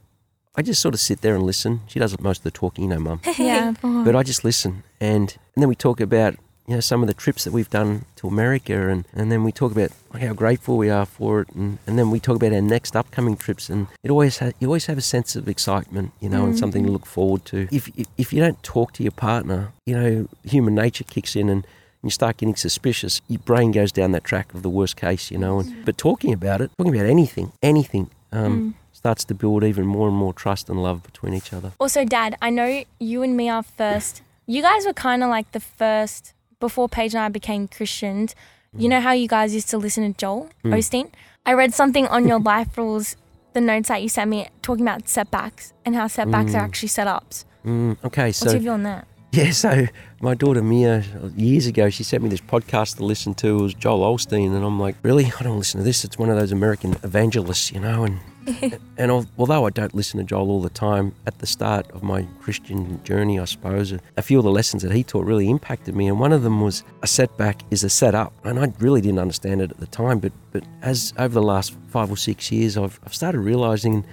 I 0.56 0.62
just 0.62 0.80
sort 0.80 0.94
of 0.94 1.00
sit 1.00 1.20
there 1.20 1.34
and 1.34 1.44
listen. 1.44 1.82
She 1.86 1.98
does 1.98 2.18
most 2.20 2.38
of 2.38 2.44
the 2.44 2.50
talking, 2.50 2.84
you 2.84 2.90
know, 2.90 2.98
mum. 2.98 3.20
Yeah, 3.38 3.74
But 3.82 4.16
I 4.16 4.22
just 4.22 4.44
listen 4.44 4.82
and, 5.00 5.36
and 5.54 5.62
then 5.62 5.68
we 5.68 5.76
talk 5.76 6.00
about 6.00 6.36
you 6.68 6.74
know 6.74 6.80
some 6.80 7.02
of 7.02 7.08
the 7.08 7.14
trips 7.14 7.44
that 7.44 7.52
we've 7.52 7.70
done 7.70 8.04
to 8.16 8.28
America 8.28 8.88
and, 8.88 9.06
and 9.14 9.32
then 9.32 9.42
we 9.42 9.50
talk 9.50 9.72
about 9.72 9.90
how 10.20 10.34
grateful 10.34 10.76
we 10.76 10.90
are 10.90 11.06
for 11.06 11.40
it 11.40 11.48
and, 11.54 11.78
and 11.86 11.98
then 11.98 12.10
we 12.10 12.20
talk 12.20 12.36
about 12.36 12.52
our 12.52 12.60
next 12.60 12.94
upcoming 12.94 13.36
trips 13.36 13.70
and 13.70 13.86
it 14.02 14.10
always 14.10 14.38
ha- 14.38 14.52
you 14.60 14.66
always 14.68 14.84
have 14.84 14.98
a 14.98 15.02
sense 15.02 15.34
of 15.34 15.48
excitement 15.48 16.12
you 16.20 16.28
know 16.28 16.44
and 16.44 16.58
something 16.58 16.84
to 16.84 16.90
mm. 16.90 16.92
look 16.92 17.06
forward 17.06 17.44
to 17.46 17.66
if, 17.72 17.88
if 17.96 18.06
if 18.18 18.32
you 18.34 18.40
don't 18.40 18.62
talk 18.62 18.92
to 18.92 19.02
your 19.02 19.12
partner 19.12 19.72
you 19.86 19.98
know 19.98 20.28
human 20.44 20.74
nature 20.74 21.04
kicks 21.04 21.34
in 21.34 21.48
and 21.48 21.66
you 22.02 22.10
start 22.10 22.36
getting 22.36 22.54
suspicious 22.56 23.20
your 23.28 23.40
brain 23.40 23.72
goes 23.72 23.90
down 23.92 24.12
that 24.12 24.24
track 24.24 24.54
of 24.54 24.62
the 24.62 24.70
worst 24.70 24.96
case 24.96 25.30
you 25.30 25.38
know 25.38 25.58
and 25.60 25.84
but 25.84 25.98
talking 25.98 26.32
about 26.32 26.60
it 26.60 26.70
talking 26.78 26.94
about 26.94 27.06
anything 27.06 27.52
anything 27.62 28.10
um, 28.32 28.74
starts 28.92 29.24
to 29.24 29.34
build 29.34 29.64
even 29.64 29.86
more 29.86 30.08
and 30.08 30.16
more 30.16 30.32
trust 30.32 30.68
and 30.68 30.82
love 30.82 31.02
between 31.02 31.32
each 31.34 31.52
other 31.52 31.72
Also, 31.80 32.04
Dad, 32.04 32.36
I 32.42 32.50
know 32.50 32.84
you 33.00 33.22
and 33.22 33.36
me 33.36 33.48
are 33.48 33.62
first. 33.62 34.22
You 34.46 34.60
guys 34.62 34.84
were 34.86 34.92
kind 34.92 35.22
of 35.22 35.30
like 35.30 35.52
the 35.52 35.60
first 35.60 36.34
before 36.60 36.88
Paige 36.88 37.14
and 37.14 37.22
I 37.22 37.28
became 37.28 37.68
Christians. 37.68 38.34
You 38.76 38.88
know 38.88 39.00
how 39.00 39.12
you 39.12 39.28
guys 39.28 39.54
used 39.54 39.70
to 39.70 39.78
listen 39.78 40.12
to 40.12 40.18
Joel 40.18 40.50
Osteen? 40.64 41.10
I 41.46 41.52
read 41.54 41.72
something 41.74 42.06
on 42.08 42.28
your 42.28 42.38
life 42.52 42.76
rules, 42.76 43.16
the 43.54 43.60
notes 43.62 43.88
that 43.88 44.02
you 44.02 44.08
sent 44.10 44.28
me, 44.30 44.48
talking 44.62 44.84
about 44.84 45.08
setbacks 45.08 45.72
and 45.84 45.94
how 45.94 46.06
setbacks 46.06 46.54
are 46.54 46.58
actually 46.68 46.90
setups. 46.90 47.44
mm, 47.64 47.96
okay 48.04 48.26
What's 48.26 48.38
so 48.38 48.50
your 48.50 48.60
view 48.60 48.70
on 48.72 48.82
that? 48.82 49.06
Yeah, 49.30 49.50
so 49.50 49.86
my 50.22 50.34
daughter 50.34 50.62
Mia, 50.62 51.04
years 51.36 51.66
ago, 51.66 51.90
she 51.90 52.02
sent 52.02 52.22
me 52.22 52.30
this 52.30 52.40
podcast 52.40 52.96
to 52.96 53.04
listen 53.04 53.34
to. 53.34 53.58
It 53.58 53.62
was 53.62 53.74
Joel 53.74 54.16
Osteen, 54.16 54.56
and 54.56 54.64
I'm 54.64 54.80
like, 54.80 54.96
really? 55.02 55.30
I 55.38 55.42
don't 55.42 55.58
listen 55.58 55.78
to 55.78 55.84
this. 55.84 56.02
It's 56.02 56.18
one 56.18 56.30
of 56.30 56.36
those 56.36 56.50
American 56.50 56.96
evangelists, 57.02 57.70
you 57.70 57.78
know. 57.78 58.04
And 58.04 58.20
and 58.96 59.10
although 59.36 59.66
I 59.66 59.70
don't 59.70 59.94
listen 59.94 60.18
to 60.18 60.24
Joel 60.24 60.50
all 60.50 60.62
the 60.62 60.70
time, 60.70 61.14
at 61.26 61.38
the 61.40 61.46
start 61.46 61.90
of 61.90 62.02
my 62.02 62.22
Christian 62.40 63.04
journey, 63.04 63.38
I 63.38 63.44
suppose, 63.44 63.92
a 64.16 64.22
few 64.22 64.38
of 64.38 64.44
the 64.44 64.50
lessons 64.50 64.82
that 64.82 64.92
he 64.92 65.04
taught 65.04 65.26
really 65.26 65.50
impacted 65.50 65.94
me. 65.94 66.08
And 66.08 66.18
one 66.18 66.32
of 66.32 66.42
them 66.42 66.62
was 66.62 66.82
a 67.02 67.06
setback 67.06 67.60
is 67.70 67.84
a 67.84 67.90
setup, 67.90 68.32
and 68.44 68.58
I 68.58 68.72
really 68.78 69.02
didn't 69.02 69.18
understand 69.18 69.60
it 69.60 69.70
at 69.70 69.78
the 69.78 69.86
time. 69.88 70.20
But 70.20 70.32
but 70.52 70.64
as 70.80 71.12
over 71.18 71.34
the 71.34 71.42
last 71.42 71.76
five 71.88 72.10
or 72.10 72.16
six 72.16 72.50
years, 72.50 72.78
I've 72.78 72.98
I've 73.04 73.14
started 73.14 73.40
realizing, 73.40 74.06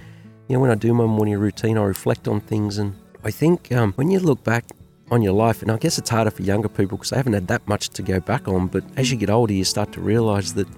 you 0.48 0.56
know, 0.56 0.60
when 0.60 0.70
I 0.70 0.74
do 0.74 0.92
my 0.92 1.06
morning 1.06 1.38
routine, 1.38 1.78
I 1.78 1.84
reflect 1.84 2.28
on 2.28 2.40
things, 2.40 2.76
and 2.76 2.94
I 3.24 3.30
think 3.30 3.72
um, 3.72 3.94
when 3.94 4.10
you 4.10 4.20
look 4.20 4.44
back 4.44 4.66
on 5.10 5.22
your 5.22 5.32
life. 5.32 5.62
And 5.62 5.70
I 5.70 5.76
guess 5.76 5.98
it's 5.98 6.10
harder 6.10 6.30
for 6.30 6.42
younger 6.42 6.68
people 6.68 6.98
because 6.98 7.10
they 7.10 7.16
haven't 7.16 7.32
had 7.32 7.46
that 7.48 7.66
much 7.68 7.90
to 7.90 8.02
go 8.02 8.20
back 8.20 8.48
on. 8.48 8.66
But 8.66 8.84
as 8.96 9.10
you 9.10 9.16
get 9.16 9.30
older, 9.30 9.52
you 9.52 9.64
start 9.64 9.92
to 9.92 10.00
realize 10.00 10.54
that 10.54 10.68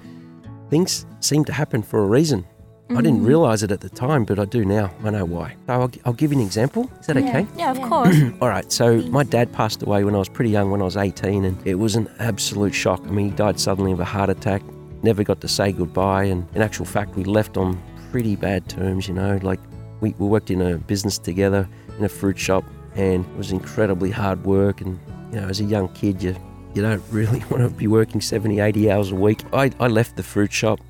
things 0.71 1.07
seem 1.21 1.45
to 1.47 1.53
happen 1.53 1.83
for 1.83 2.03
a 2.03 2.07
reason. 2.07 2.47
I 2.91 3.03
didn't 3.03 3.19
mm-hmm. 3.19 3.27
realize 3.27 3.63
it 3.63 3.71
at 3.71 3.83
the 3.83 3.91
time, 3.91 4.25
but 4.25 4.39
I 4.39 4.47
do 4.47 4.65
now. 4.65 4.91
I 5.05 5.11
know 5.11 5.27
why. 5.27 5.57
So 5.67 5.73
I'll, 5.75 5.91
I'll 6.07 6.13
give 6.15 6.33
you 6.33 6.39
an 6.39 6.45
example. 6.45 6.91
Is 7.01 7.07
that 7.07 7.19
okay? 7.19 7.47
Yeah, 7.55 7.71
of 7.71 7.83
course. 7.83 8.17
All 8.41 8.49
right, 8.49 8.71
so 8.73 9.03
my 9.09 9.25
dad 9.25 9.53
passed 9.53 9.83
away 9.83 10.05
when 10.05 10.15
I 10.15 10.19
was 10.19 10.31
pretty 10.31 10.51
young, 10.51 10.71
when 10.71 10.81
I 10.81 10.85
was 10.85 10.97
18, 10.97 11.45
and 11.45 11.67
it 11.67 11.75
was 11.75 11.97
an 11.97 12.09
absolute 12.19 12.73
shock. 12.73 13.03
I 13.07 13.11
mean, 13.11 13.31
he 13.31 13.37
died 13.37 13.61
suddenly 13.61 13.93
of 13.93 14.01
a 14.01 14.07
heart 14.07 14.31
attack, 14.31 14.63
never 15.03 15.23
got 15.23 15.43
to 15.43 15.49
say 15.49 15.71
goodbye, 15.71 16.25
and 16.25 16.49
in 16.55 16.63
actual 16.63 16.87
fact, 16.87 17.15
we 17.15 17.25
left 17.25 17.59
on 17.59 17.79
pretty 18.11 18.37
bad 18.37 18.71
terms, 18.71 19.07
you 19.07 19.13
know. 19.13 19.39
Like, 19.43 19.61
we, 20.01 20.15
we 20.19 20.27
worked 20.27 20.51
in 20.51 20.63
a 20.63 20.79
business 20.79 21.19
together 21.19 21.69
in 21.99 22.05
a 22.07 22.09
fruit 22.09 22.39
shop, 22.39 22.65
and 22.99 23.25
it 23.25 23.37
was 23.37 23.51
incredibly 23.51 24.11
hard 24.11 24.45
work. 24.45 24.83
And, 24.83 25.01
you 25.33 25.41
know, 25.41 25.49
as 25.49 25.61
a 25.61 25.65
young 25.65 25.89
kid, 25.95 26.23
you, 26.23 26.37
you 26.75 26.83
don't 26.83 27.03
really 27.11 27.39
want 27.51 27.63
to 27.63 27.71
be 27.71 27.87
working 27.87 28.21
70, 28.21 28.61
80 28.61 28.91
hours 28.91 29.11
a 29.13 29.15
week. 29.15 29.43
I, 29.55 29.71
I 29.81 29.87
left 29.87 30.17
the 30.17 30.23
fruit 30.23 30.53
shop 30.53 30.81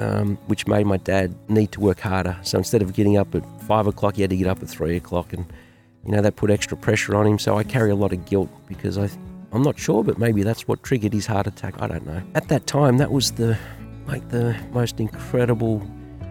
um, 0.00 0.38
which 0.46 0.66
made 0.66 0.86
my 0.86 0.96
dad 0.96 1.34
need 1.48 1.72
to 1.72 1.80
work 1.80 2.00
harder. 2.00 2.36
So 2.42 2.58
instead 2.58 2.82
of 2.82 2.94
getting 2.94 3.18
up 3.18 3.34
at 3.34 3.44
five 3.62 3.86
o'clock, 3.86 4.16
he 4.16 4.22
had 4.22 4.30
to 4.30 4.36
get 4.36 4.46
up 4.46 4.62
at 4.62 4.68
three 4.68 4.96
o'clock, 4.96 5.32
and 5.32 5.44
you 6.04 6.12
know 6.12 6.22
that 6.22 6.36
put 6.36 6.50
extra 6.50 6.76
pressure 6.76 7.14
on 7.14 7.26
him. 7.26 7.38
So 7.38 7.56
I 7.56 7.62
carry 7.62 7.90
a 7.90 7.94
lot 7.94 8.12
of 8.12 8.24
guilt 8.24 8.48
because 8.66 8.96
I, 8.96 9.10
I'm 9.52 9.62
not 9.62 9.78
sure, 9.78 10.02
but 10.02 10.18
maybe 10.18 10.42
that's 10.42 10.66
what 10.66 10.82
triggered 10.82 11.12
his 11.12 11.26
heart 11.26 11.46
attack. 11.46 11.80
I 11.80 11.86
don't 11.86 12.06
know. 12.06 12.22
At 12.34 12.48
that 12.48 12.66
time, 12.66 12.96
that 12.98 13.12
was 13.12 13.32
the, 13.32 13.58
like 14.06 14.26
the 14.30 14.56
most 14.72 14.98
incredible, 15.00 15.86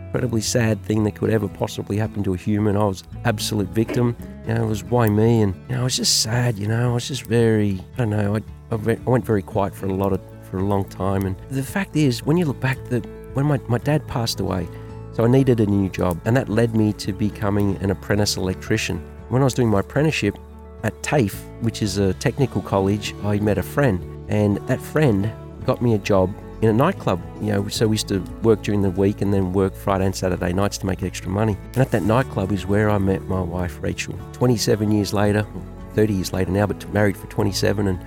incredibly 0.09 0.41
sad 0.41 0.81
thing 0.85 1.03
that 1.03 1.13
could 1.13 1.29
ever 1.29 1.47
possibly 1.47 1.95
happen 1.95 2.23
to 2.23 2.33
a 2.33 2.37
human. 2.37 2.75
I 2.75 2.83
was 2.83 3.03
absolute 3.25 3.69
victim. 3.69 4.17
You 4.47 4.55
know, 4.55 4.63
it 4.63 4.67
was 4.67 4.83
why 4.83 5.07
me, 5.07 5.41
and 5.43 5.53
you 5.69 5.75
know, 5.75 5.81
I 5.81 5.83
was 5.83 5.97
just 5.97 6.21
sad. 6.21 6.57
You 6.57 6.67
know, 6.67 6.89
I 6.89 6.93
was 6.95 7.07
just 7.07 7.23
very, 7.23 7.79
I 7.93 7.97
don't 7.97 8.09
know. 8.09 8.39
I, 8.71 8.75
I 8.75 8.75
went 9.05 9.23
very 9.23 9.43
quiet 9.43 9.75
for 9.75 9.85
a 9.85 9.93
lot 9.93 10.11
of 10.11 10.19
for 10.49 10.57
a 10.57 10.63
long 10.63 10.83
time, 10.85 11.27
and 11.27 11.35
the 11.51 11.61
fact 11.61 11.95
is, 11.95 12.25
when 12.25 12.37
you 12.37 12.45
look 12.45 12.59
back, 12.59 12.83
that 12.85 13.05
when 13.35 13.45
my, 13.45 13.59
my 13.67 13.77
dad 13.77 14.07
passed 14.07 14.39
away, 14.39 14.67
so 15.13 15.23
I 15.23 15.27
needed 15.27 15.59
a 15.59 15.67
new 15.67 15.89
job, 15.89 16.19
and 16.25 16.35
that 16.35 16.49
led 16.49 16.75
me 16.75 16.91
to 16.93 17.13
becoming 17.13 17.77
an 17.83 17.91
apprentice 17.91 18.35
electrician. 18.35 18.97
When 19.29 19.43
I 19.43 19.45
was 19.45 19.53
doing 19.53 19.69
my 19.69 19.81
apprenticeship 19.81 20.39
at 20.81 20.99
TAFE, 21.03 21.35
which 21.61 21.83
is 21.83 21.99
a 21.99 22.15
technical 22.15 22.63
college, 22.63 23.13
I 23.23 23.37
met 23.37 23.59
a 23.59 23.63
friend, 23.63 24.01
and 24.27 24.57
that 24.67 24.81
friend 24.81 25.31
got 25.67 25.83
me 25.83 25.93
a 25.93 25.99
job 25.99 26.33
in 26.61 26.69
a 26.69 26.73
nightclub. 26.73 27.21
You 27.41 27.53
know, 27.53 27.67
so 27.67 27.87
we 27.87 27.93
used 27.93 28.07
to 28.09 28.19
work 28.43 28.61
during 28.63 28.81
the 28.81 28.89
week 28.89 29.21
and 29.21 29.33
then 29.33 29.53
work 29.53 29.73
Friday 29.73 30.05
and 30.05 30.15
Saturday 30.15 30.53
nights 30.53 30.77
to 30.79 30.85
make 30.85 31.03
extra 31.03 31.29
money. 31.29 31.57
And 31.73 31.77
at 31.77 31.91
that 31.91 32.03
nightclub 32.03 32.51
is 32.51 32.65
where 32.65 32.89
I 32.89 32.97
met 32.97 33.23
my 33.23 33.41
wife 33.41 33.81
Rachel. 33.81 34.17
27 34.33 34.91
years 34.91 35.13
later, 35.13 35.45
30 35.93 36.13
years 36.13 36.33
later 36.33 36.51
now, 36.51 36.67
but 36.67 36.93
married 36.93 37.17
for 37.17 37.27
27 37.27 37.87
and 37.87 37.99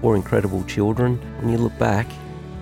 four 0.00 0.16
incredible 0.16 0.64
children. 0.64 1.16
When 1.40 1.50
you 1.50 1.58
look 1.58 1.76
back, 1.78 2.06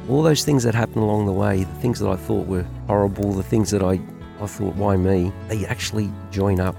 all 0.08 0.22
those 0.22 0.44
things 0.44 0.62
that 0.62 0.74
happened 0.74 1.02
along 1.02 1.26
the 1.26 1.32
way, 1.32 1.64
the 1.64 1.74
things 1.74 1.98
that 2.00 2.08
I 2.08 2.16
thought 2.16 2.46
were 2.46 2.64
horrible, 2.86 3.32
the 3.32 3.42
things 3.42 3.70
that 3.70 3.82
I, 3.82 4.00
I 4.40 4.46
thought, 4.46 4.74
why 4.76 4.96
me, 4.96 5.32
they 5.48 5.66
actually 5.66 6.12
join 6.30 6.60
up. 6.60 6.76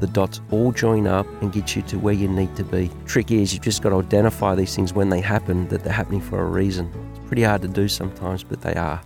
The 0.00 0.06
dots 0.08 0.40
all 0.50 0.72
join 0.72 1.06
up 1.06 1.26
and 1.42 1.52
get 1.52 1.76
you 1.76 1.82
to 1.82 1.98
where 1.98 2.14
you 2.14 2.26
need 2.28 2.56
to 2.56 2.64
be. 2.64 2.90
Trick 3.04 3.30
is 3.30 3.52
you've 3.52 3.62
just 3.62 3.82
got 3.82 3.90
to 3.90 4.00
identify 4.00 4.54
these 4.54 4.74
things 4.74 4.92
when 4.92 5.08
they 5.08 5.20
happen, 5.20 5.68
that 5.68 5.84
they're 5.84 5.92
happening 5.92 6.20
for 6.20 6.40
a 6.40 6.44
reason. 6.44 6.90
Pretty 7.32 7.44
hard 7.44 7.62
to 7.62 7.68
do 7.68 7.88
sometimes, 7.88 8.44
but 8.44 8.60
they 8.60 8.74
are. 8.74 9.00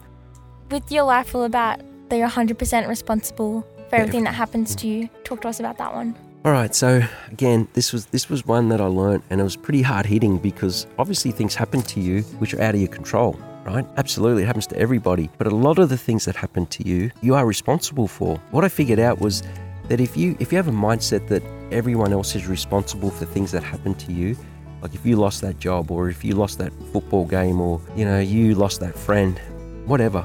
With 0.73 0.91
your 0.91 1.05
life 1.05 1.33
all 1.33 1.45
about 1.45 1.79
that 2.09 2.17
you're 2.17 2.29
100% 2.29 2.89
responsible 2.89 3.65
for 3.89 3.95
everything 3.95 4.25
that 4.25 4.35
happens 4.35 4.75
to 4.75 4.89
you. 4.89 5.09
Talk 5.23 5.43
to 5.43 5.49
us 5.49 5.61
about 5.61 5.79
that 5.79 5.95
one. 5.95 6.17
All 6.45 6.51
right, 6.51 6.75
so 6.75 7.05
again, 7.31 7.69
this 7.75 7.93
was 7.93 8.07
this 8.07 8.29
was 8.29 8.45
one 8.45 8.69
that 8.71 8.81
I 8.81 8.87
learned, 8.87 9.23
and 9.31 9.41
it 9.41 9.45
was 9.45 9.55
pretty 9.55 9.81
hard 9.81 10.07
hitting 10.07 10.39
because 10.39 10.89
obviously 10.99 11.31
things 11.31 11.55
happen 11.55 11.83
to 11.83 12.01
you 12.01 12.23
which 12.41 12.53
are 12.53 12.61
out 12.61 12.75
of 12.75 12.81
your 12.81 12.89
control, 12.89 13.39
right? 13.65 13.87
Absolutely, 13.97 14.43
it 14.43 14.47
happens 14.47 14.67
to 14.67 14.77
everybody. 14.77 15.31
But 15.39 15.47
a 15.47 15.55
lot 15.55 15.79
of 15.79 15.89
the 15.89 15.97
things 15.97 16.25
that 16.25 16.35
happen 16.35 16.67
to 16.67 16.85
you, 16.85 17.13
you 17.23 17.37
are 17.37 17.47
responsible 17.47 18.09
for. 18.09 18.39
What 18.51 18.65
I 18.65 18.69
figured 18.69 18.99
out 18.99 19.21
was 19.21 19.45
that 19.87 20.01
if 20.01 20.17
you 20.17 20.37
if 20.41 20.51
you 20.51 20.57
have 20.57 20.67
a 20.67 20.73
mindset 20.73 21.29
that 21.29 21.45
everyone 21.71 22.13
else 22.13 22.35
is 22.35 22.49
responsible 22.49 23.13
for 23.13 23.25
things 23.25 23.53
that 23.53 23.63
happen 23.63 23.95
to 23.95 24.13
you, 24.13 24.37
like 24.87 24.95
if 24.95 25.05
you 25.05 25.17
lost 25.17 25.41
that 25.41 25.59
job 25.59 25.91
or 25.91 26.09
if 26.09 26.25
you 26.25 26.37
lost 26.37 26.59
that 26.59 26.73
football 26.93 27.27
game 27.27 27.61
or 27.61 27.81
you 27.97 28.05
know 28.05 28.21
you 28.21 28.55
lost 28.55 28.79
that 28.79 28.97
friend, 28.97 29.41
whatever, 29.85 30.25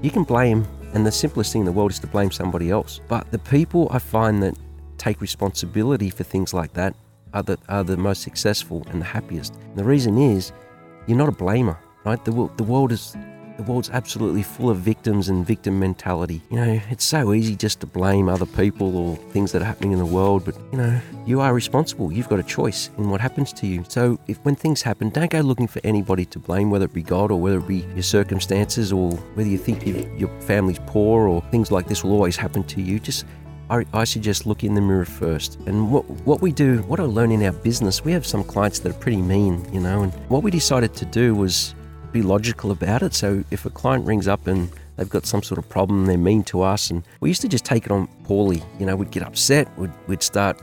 you 0.00 0.12
can 0.12 0.22
blame. 0.22 0.64
And 0.94 1.04
the 1.04 1.10
simplest 1.10 1.52
thing 1.52 1.62
in 1.62 1.66
the 1.66 1.72
world 1.72 1.90
is 1.90 1.98
to 1.98 2.06
blame 2.06 2.30
somebody 2.30 2.70
else. 2.70 3.00
But 3.08 3.28
the 3.32 3.40
people 3.40 3.88
I 3.90 3.98
find 3.98 4.40
that 4.44 4.54
take 4.96 5.20
responsibility 5.20 6.08
for 6.08 6.22
things 6.22 6.54
like 6.54 6.72
that 6.74 6.94
are 7.34 7.42
the, 7.42 7.58
are 7.68 7.82
the 7.82 7.96
most 7.96 8.22
successful 8.22 8.86
and 8.90 9.00
the 9.00 9.04
happiest. 9.04 9.56
And 9.56 9.76
the 9.76 9.84
reason 9.84 10.16
is 10.16 10.52
you're 11.08 11.18
not 11.18 11.28
a 11.28 11.32
blamer, 11.32 11.76
right? 12.04 12.24
The, 12.24 12.30
the 12.56 12.62
world 12.62 12.92
is 12.92 13.16
the 13.56 13.62
world's 13.62 13.90
absolutely 13.90 14.42
full 14.42 14.70
of 14.70 14.78
victims 14.78 15.28
and 15.28 15.46
victim 15.46 15.78
mentality. 15.78 16.42
You 16.50 16.56
know, 16.56 16.80
it's 16.90 17.04
so 17.04 17.32
easy 17.32 17.56
just 17.56 17.80
to 17.80 17.86
blame 17.86 18.28
other 18.28 18.46
people 18.46 18.96
or 18.96 19.16
things 19.32 19.52
that 19.52 19.62
are 19.62 19.64
happening 19.64 19.92
in 19.92 19.98
the 19.98 20.06
world, 20.06 20.44
but 20.44 20.56
you 20.72 20.78
know, 20.78 21.00
you 21.26 21.40
are 21.40 21.54
responsible. 21.54 22.12
You've 22.12 22.28
got 22.28 22.38
a 22.38 22.42
choice 22.42 22.90
in 22.98 23.10
what 23.10 23.20
happens 23.20 23.52
to 23.54 23.66
you. 23.66 23.84
So 23.88 24.18
if 24.26 24.38
when 24.44 24.56
things 24.56 24.82
happen, 24.82 25.10
don't 25.10 25.30
go 25.30 25.40
looking 25.40 25.66
for 25.66 25.80
anybody 25.84 26.24
to 26.26 26.38
blame, 26.38 26.70
whether 26.70 26.84
it 26.84 26.92
be 26.92 27.02
God 27.02 27.30
or 27.30 27.40
whether 27.40 27.58
it 27.58 27.66
be 27.66 27.86
your 27.94 28.02
circumstances 28.02 28.92
or 28.92 29.12
whether 29.34 29.48
you 29.48 29.58
think 29.58 29.86
you, 29.86 30.10
your 30.16 30.40
family's 30.42 30.80
poor 30.86 31.28
or 31.28 31.42
things 31.50 31.70
like 31.70 31.86
this 31.86 32.04
will 32.04 32.12
always 32.12 32.36
happen 32.36 32.62
to 32.64 32.82
you. 32.82 32.98
Just 32.98 33.24
I, 33.68 33.84
I 33.92 34.04
suggest 34.04 34.46
look 34.46 34.62
in 34.62 34.74
the 34.74 34.80
mirror 34.80 35.04
first. 35.04 35.58
And 35.66 35.90
what 35.90 36.08
what 36.24 36.40
we 36.40 36.52
do, 36.52 36.82
what 36.82 37.00
I 37.00 37.04
learn 37.04 37.32
in 37.32 37.42
our 37.42 37.52
business, 37.52 38.04
we 38.04 38.12
have 38.12 38.26
some 38.26 38.44
clients 38.44 38.78
that 38.80 38.90
are 38.90 38.98
pretty 38.98 39.20
mean, 39.20 39.66
you 39.72 39.80
know. 39.80 40.02
And 40.02 40.12
what 40.28 40.42
we 40.42 40.50
decided 40.50 40.94
to 40.94 41.04
do 41.04 41.34
was 41.34 41.74
be 42.16 42.22
logical 42.22 42.70
about 42.70 43.02
it. 43.02 43.14
So 43.14 43.44
if 43.50 43.66
a 43.66 43.70
client 43.70 44.06
rings 44.06 44.26
up 44.26 44.46
and 44.46 44.70
they've 44.96 45.08
got 45.08 45.26
some 45.26 45.42
sort 45.42 45.58
of 45.58 45.68
problem, 45.68 46.06
they're 46.06 46.18
mean 46.18 46.42
to 46.44 46.62
us, 46.62 46.90
and 46.90 47.02
we 47.20 47.28
used 47.28 47.42
to 47.42 47.48
just 47.48 47.64
take 47.64 47.86
it 47.86 47.92
on 47.92 48.06
poorly. 48.24 48.62
You 48.78 48.86
know, 48.86 48.96
we'd 48.96 49.10
get 49.10 49.22
upset, 49.22 49.66
we'd, 49.78 49.92
we'd 50.06 50.22
start, 50.22 50.60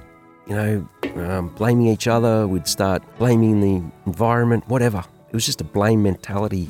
you 0.47 0.55
know, 0.55 0.89
um, 1.15 1.49
blaming 1.49 1.87
each 1.87 2.07
other, 2.07 2.47
we'd 2.47 2.67
start 2.67 3.03
blaming 3.17 3.61
the 3.61 3.83
environment, 4.05 4.67
whatever. 4.67 5.03
It 5.29 5.33
was 5.33 5.45
just 5.45 5.61
a 5.61 5.63
blame 5.63 6.03
mentality. 6.03 6.67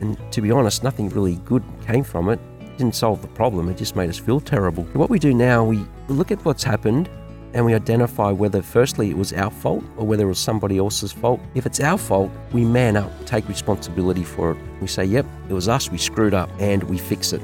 And 0.00 0.18
to 0.32 0.40
be 0.40 0.50
honest, 0.50 0.82
nothing 0.82 1.08
really 1.10 1.36
good 1.44 1.62
came 1.86 2.04
from 2.04 2.28
it 2.28 2.40
didn't 2.76 2.94
solve 2.94 3.22
the 3.22 3.28
problem, 3.28 3.68
it 3.68 3.76
just 3.76 3.96
made 3.96 4.10
us 4.10 4.18
feel 4.18 4.40
terrible. 4.40 4.84
What 4.94 5.10
we 5.10 5.18
do 5.18 5.32
now, 5.32 5.64
we 5.64 5.84
look 6.08 6.30
at 6.30 6.44
what's 6.44 6.64
happened 6.64 7.08
and 7.54 7.64
we 7.64 7.72
identify 7.72 8.32
whether, 8.32 8.60
firstly, 8.60 9.10
it 9.10 9.16
was 9.16 9.32
our 9.32 9.50
fault 9.50 9.84
or 9.96 10.04
whether 10.06 10.24
it 10.24 10.28
was 10.28 10.40
somebody 10.40 10.76
else's 10.76 11.12
fault. 11.12 11.40
If 11.54 11.66
it's 11.66 11.80
our 11.80 11.96
fault, 11.96 12.30
we 12.52 12.64
man 12.64 12.96
up, 12.96 13.12
take 13.26 13.48
responsibility 13.48 14.24
for 14.24 14.50
it. 14.50 14.58
We 14.80 14.88
say, 14.88 15.04
yep, 15.04 15.24
it 15.48 15.52
was 15.52 15.68
us, 15.68 15.88
we 15.88 15.96
screwed 15.96 16.34
up, 16.34 16.50
and 16.58 16.82
we 16.82 16.98
fix 16.98 17.32
it. 17.32 17.40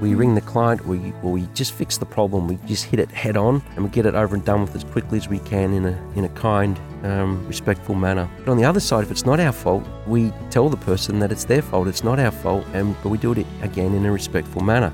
We 0.00 0.14
ring 0.14 0.34
the 0.34 0.40
client, 0.40 0.86
we, 0.86 1.12
or 1.22 1.32
we 1.32 1.48
just 1.54 1.72
fix 1.72 1.98
the 1.98 2.06
problem. 2.06 2.48
We 2.48 2.56
just 2.66 2.84
hit 2.84 2.98
it 2.98 3.10
head 3.10 3.36
on, 3.36 3.62
and 3.74 3.84
we 3.84 3.90
get 3.90 4.06
it 4.06 4.14
over 4.14 4.34
and 4.34 4.44
done 4.44 4.62
with 4.62 4.74
as 4.74 4.84
quickly 4.84 5.18
as 5.18 5.28
we 5.28 5.38
can 5.38 5.72
in 5.72 5.86
a 5.86 6.12
in 6.16 6.24
a 6.24 6.28
kind, 6.30 6.78
um, 7.02 7.46
respectful 7.46 7.94
manner. 7.94 8.28
But 8.38 8.50
on 8.50 8.58
the 8.58 8.64
other 8.64 8.80
side, 8.80 9.04
if 9.04 9.10
it's 9.10 9.24
not 9.24 9.40
our 9.40 9.52
fault, 9.52 9.86
we 10.06 10.32
tell 10.50 10.68
the 10.68 10.76
person 10.76 11.18
that 11.20 11.32
it's 11.32 11.44
their 11.44 11.62
fault. 11.62 11.88
It's 11.88 12.04
not 12.04 12.18
our 12.18 12.30
fault, 12.30 12.66
and 12.74 12.94
but 13.02 13.08
we 13.08 13.16
do 13.16 13.32
it 13.32 13.46
again 13.62 13.94
in 13.94 14.04
a 14.04 14.12
respectful 14.12 14.62
manner. 14.62 14.92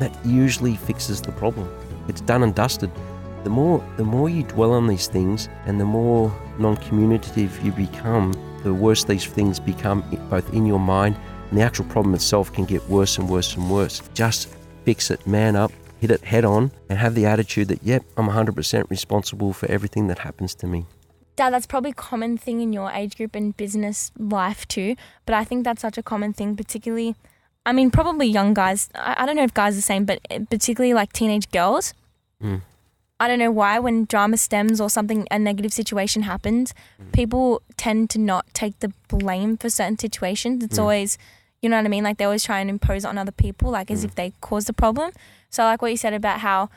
That 0.00 0.16
usually 0.26 0.74
fixes 0.74 1.22
the 1.22 1.32
problem. 1.32 1.68
It's 2.08 2.20
done 2.20 2.42
and 2.42 2.52
dusted. 2.52 2.90
The 3.44 3.50
more 3.50 3.84
the 3.96 4.04
more 4.04 4.28
you 4.28 4.42
dwell 4.42 4.72
on 4.72 4.86
these 4.86 5.06
things, 5.06 5.48
and 5.66 5.80
the 5.80 5.84
more 5.84 6.32
non-communicative 6.58 7.64
you 7.64 7.72
become, 7.72 8.32
the 8.62 8.74
worse 8.74 9.04
these 9.04 9.24
things 9.24 9.58
become, 9.58 10.02
both 10.28 10.52
in 10.52 10.66
your 10.66 10.80
mind 10.80 11.16
and 11.50 11.58
the 11.58 11.62
actual 11.62 11.84
problem 11.86 12.14
itself 12.14 12.52
can 12.52 12.64
get 12.64 12.86
worse 12.88 13.18
and 13.18 13.28
worse 13.28 13.56
and 13.56 13.70
worse. 13.70 14.02
Just 14.14 14.48
fix 14.84 15.10
it, 15.10 15.26
man 15.26 15.56
up, 15.56 15.72
hit 16.00 16.10
it 16.10 16.22
head 16.22 16.44
on, 16.44 16.70
and 16.88 16.98
have 16.98 17.14
the 17.14 17.26
attitude 17.26 17.68
that, 17.68 17.82
yep, 17.82 18.04
I'm 18.16 18.28
100% 18.28 18.88
responsible 18.88 19.52
for 19.52 19.66
everything 19.66 20.06
that 20.08 20.20
happens 20.20 20.54
to 20.56 20.66
me. 20.66 20.86
Dad, 21.36 21.52
that's 21.52 21.66
probably 21.66 21.90
a 21.90 21.94
common 21.94 22.38
thing 22.38 22.60
in 22.60 22.72
your 22.72 22.90
age 22.90 23.16
group 23.16 23.34
and 23.34 23.56
business 23.56 24.12
life 24.18 24.66
too. 24.68 24.94
But 25.26 25.34
I 25.34 25.44
think 25.44 25.64
that's 25.64 25.82
such 25.82 25.98
a 25.98 26.02
common 26.02 26.32
thing, 26.32 26.54
particularly, 26.56 27.16
I 27.66 27.72
mean, 27.72 27.90
probably 27.90 28.26
young 28.26 28.54
guys. 28.54 28.90
I, 28.94 29.16
I 29.18 29.26
don't 29.26 29.36
know 29.36 29.44
if 29.44 29.54
guys 29.54 29.74
are 29.74 29.76
the 29.76 29.82
same, 29.82 30.04
but 30.04 30.20
particularly 30.50 30.94
like 30.94 31.12
teenage 31.12 31.50
girls. 31.50 31.94
Mm. 32.42 32.62
I 33.20 33.28
don't 33.28 33.38
know 33.38 33.50
why 33.50 33.78
when 33.78 34.06
drama 34.06 34.36
stems 34.38 34.80
or 34.80 34.88
something 34.90 35.26
a 35.30 35.38
negative 35.38 35.72
situation 35.72 36.22
happens, 36.22 36.72
Mm. 37.00 37.12
people 37.12 37.62
tend 37.76 38.08
to 38.10 38.18
not 38.18 38.46
take 38.54 38.78
the 38.80 38.92
blame 39.08 39.56
for 39.58 39.68
certain 39.68 39.98
situations. 39.98 40.64
It's 40.64 40.78
Mm. 40.78 40.82
always, 40.82 41.18
you 41.60 41.68
know 41.68 41.76
what 41.76 41.84
I 41.84 41.88
mean? 41.88 42.02
Like 42.02 42.16
they 42.16 42.24
always 42.24 42.42
try 42.42 42.60
and 42.60 42.70
impose 42.70 43.04
it 43.04 43.08
on 43.08 43.18
other 43.18 43.32
people, 43.44 43.70
like 43.70 43.90
as 43.90 44.00
Mm. 44.02 44.06
if 44.08 44.14
they 44.14 44.32
caused 44.40 44.66
the 44.68 44.72
problem. 44.72 45.12
So 45.50 45.64
like 45.64 45.82
what 45.82 45.90
you 45.90 45.98
said 45.98 46.14
about 46.14 46.40
how 46.40 46.70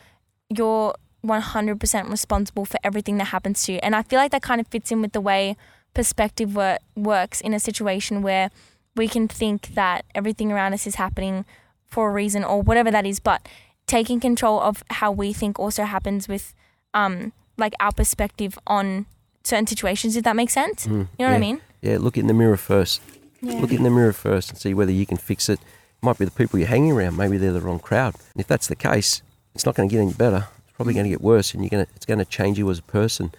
you're 0.49 0.93
100% 1.23 2.09
responsible 2.09 2.65
for 2.65 2.77
everything 2.83 3.17
that 3.17 3.29
happens 3.35 3.63
to 3.63 3.71
you, 3.73 3.79
and 3.81 3.95
I 3.95 4.01
feel 4.03 4.19
like 4.19 4.31
that 4.31 4.41
kind 4.41 4.59
of 4.59 4.67
fits 4.67 4.91
in 4.91 5.01
with 5.01 5.13
the 5.13 5.21
way 5.21 5.55
perspective 5.93 6.55
wor- 6.55 6.79
works 6.97 7.39
in 7.39 7.53
a 7.53 7.59
situation 7.59 8.21
where 8.21 8.49
we 8.95 9.07
can 9.07 9.27
think 9.29 9.73
that 9.75 10.03
everything 10.13 10.51
around 10.51 10.73
us 10.73 10.85
is 10.85 10.95
happening 10.95 11.45
for 11.87 12.09
a 12.09 12.11
reason 12.11 12.43
or 12.43 12.61
whatever 12.61 12.91
that 12.91 13.05
is, 13.05 13.19
but 13.19 13.47
taking 13.87 14.19
control 14.19 14.59
of 14.59 14.83
how 14.89 15.11
we 15.11 15.33
think 15.33 15.59
also 15.59 15.83
happens 15.83 16.27
with 16.27 16.53
um 16.93 17.31
like 17.57 17.73
our 17.79 17.91
perspective 17.91 18.57
on 18.65 19.05
certain 19.43 19.67
situations 19.67 20.15
if 20.15 20.23
that 20.23 20.35
makes 20.35 20.53
sense 20.53 20.85
Mm. 20.87 20.91
you 20.91 20.97
know 20.97 21.07
yeah. 21.19 21.27
what 21.29 21.35
i 21.35 21.39
mean 21.39 21.61
Yeah, 21.81 21.97
look 21.99 22.17
in 22.17 22.27
the 22.27 22.33
mirror 22.33 22.57
first. 22.57 23.01
yeah. 23.41 23.59
Look 23.59 23.71
in 23.73 23.83
the 23.83 23.89
mirror 23.89 24.13
first 24.13 24.49
and 24.49 24.57
see 24.57 24.73
whether 24.73 24.91
you 24.93 25.05
can 25.05 25.17
fix 25.17 25.49
it. 25.49 25.59
Might 26.01 26.17
be 26.17 26.23
the 26.25 26.31
people 26.31 26.57
you're 26.59 26.69
hanging 26.75 26.93
around. 26.95 27.17
Maybe 27.17 27.35
they're 27.37 27.51
the 27.59 27.65
wrong 27.67 27.79
crowd. 27.79 28.13
And 28.33 28.39
if 28.43 28.47
that's 28.47 28.67
the 28.67 28.75
case, 28.89 29.21
it's 29.53 29.65
not 29.65 29.75
going 29.75 29.89
to 29.89 29.93
get 29.95 30.01
any 30.01 30.13
better. 30.13 30.47
It's 30.63 30.71
probably 30.77 30.93
going 30.93 31.03
to 31.09 31.09
get 31.15 31.21
worse, 31.21 31.53
and 31.53 31.61
you're 31.61 31.69
going 31.75 31.85
to, 31.85 31.91
it's 31.95 32.05
going 32.05 32.19
to 32.23 32.29
change 32.37 32.57
you 32.57 32.69
as 32.71 32.79
a 32.79 32.83
person. 32.99 33.31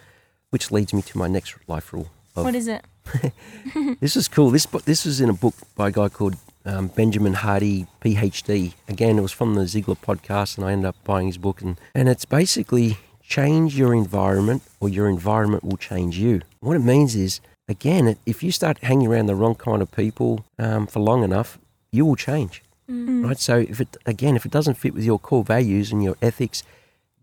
Which 0.51 0.71
leads 0.71 0.93
me 0.93 1.01
to 1.03 1.17
my 1.19 1.27
next 1.37 1.57
life 1.67 1.91
rule. 1.95 2.09
Of, 2.37 2.45
what 2.45 2.55
is 2.55 2.69
it 2.69 2.85
this 4.01 4.15
is 4.17 4.29
cool. 4.29 4.51
This 4.51 4.67
this 4.85 5.07
is 5.07 5.21
in 5.21 5.29
a 5.31 5.33
book 5.45 5.55
by 5.75 5.89
a 5.89 5.93
guy 5.93 6.09
called 6.11 6.37
um, 6.65 6.89
Benjamin 6.89 7.35
Hardy, 7.35 7.87
PhD. 8.01 8.75
Again, 8.89 9.19
it 9.19 9.23
was 9.23 9.33
from 9.33 9.55
the 9.55 9.63
Ziglar 9.63 9.99
podcast, 9.99 10.57
and 10.57 10.67
I 10.67 10.73
ended 10.73 10.87
up 10.87 10.97
buying 11.05 11.27
his 11.27 11.39
book. 11.39 11.61
And, 11.61 11.79
and 11.95 12.09
it's 12.09 12.25
basically 12.25 12.99
change 13.23 13.77
your 13.77 13.95
environment, 13.95 14.63
or 14.81 14.89
your 14.89 15.09
environment 15.09 15.65
will 15.65 15.77
change 15.77 16.19
you. 16.19 16.43
What 16.61 16.77
it 16.77 16.81
means 16.81 17.15
is, 17.15 17.41
again, 17.69 18.17
if 18.27 18.43
you 18.43 18.51
start 18.51 18.79
hanging 18.79 19.09
around 19.09 19.27
the 19.27 19.35
wrong 19.35 19.55
kind 19.55 19.83
of 19.83 19.91
people 19.93 20.45
um, 20.59 20.87
for 20.87 21.01
long 21.01 21.23
enough, 21.23 21.59
you 21.91 22.05
will 22.05 22.17
change. 22.17 22.63
Mm. 22.91 23.27
Right. 23.27 23.39
So 23.39 23.59
if 23.59 23.81
it 23.81 23.97
again, 24.05 24.37
if 24.37 24.45
it 24.45 24.53
doesn't 24.53 24.75
fit 24.75 24.93
with 24.93 25.05
your 25.05 25.19
core 25.19 25.43
values 25.43 25.91
and 25.91 26.05
your 26.05 26.17
ethics, 26.21 26.63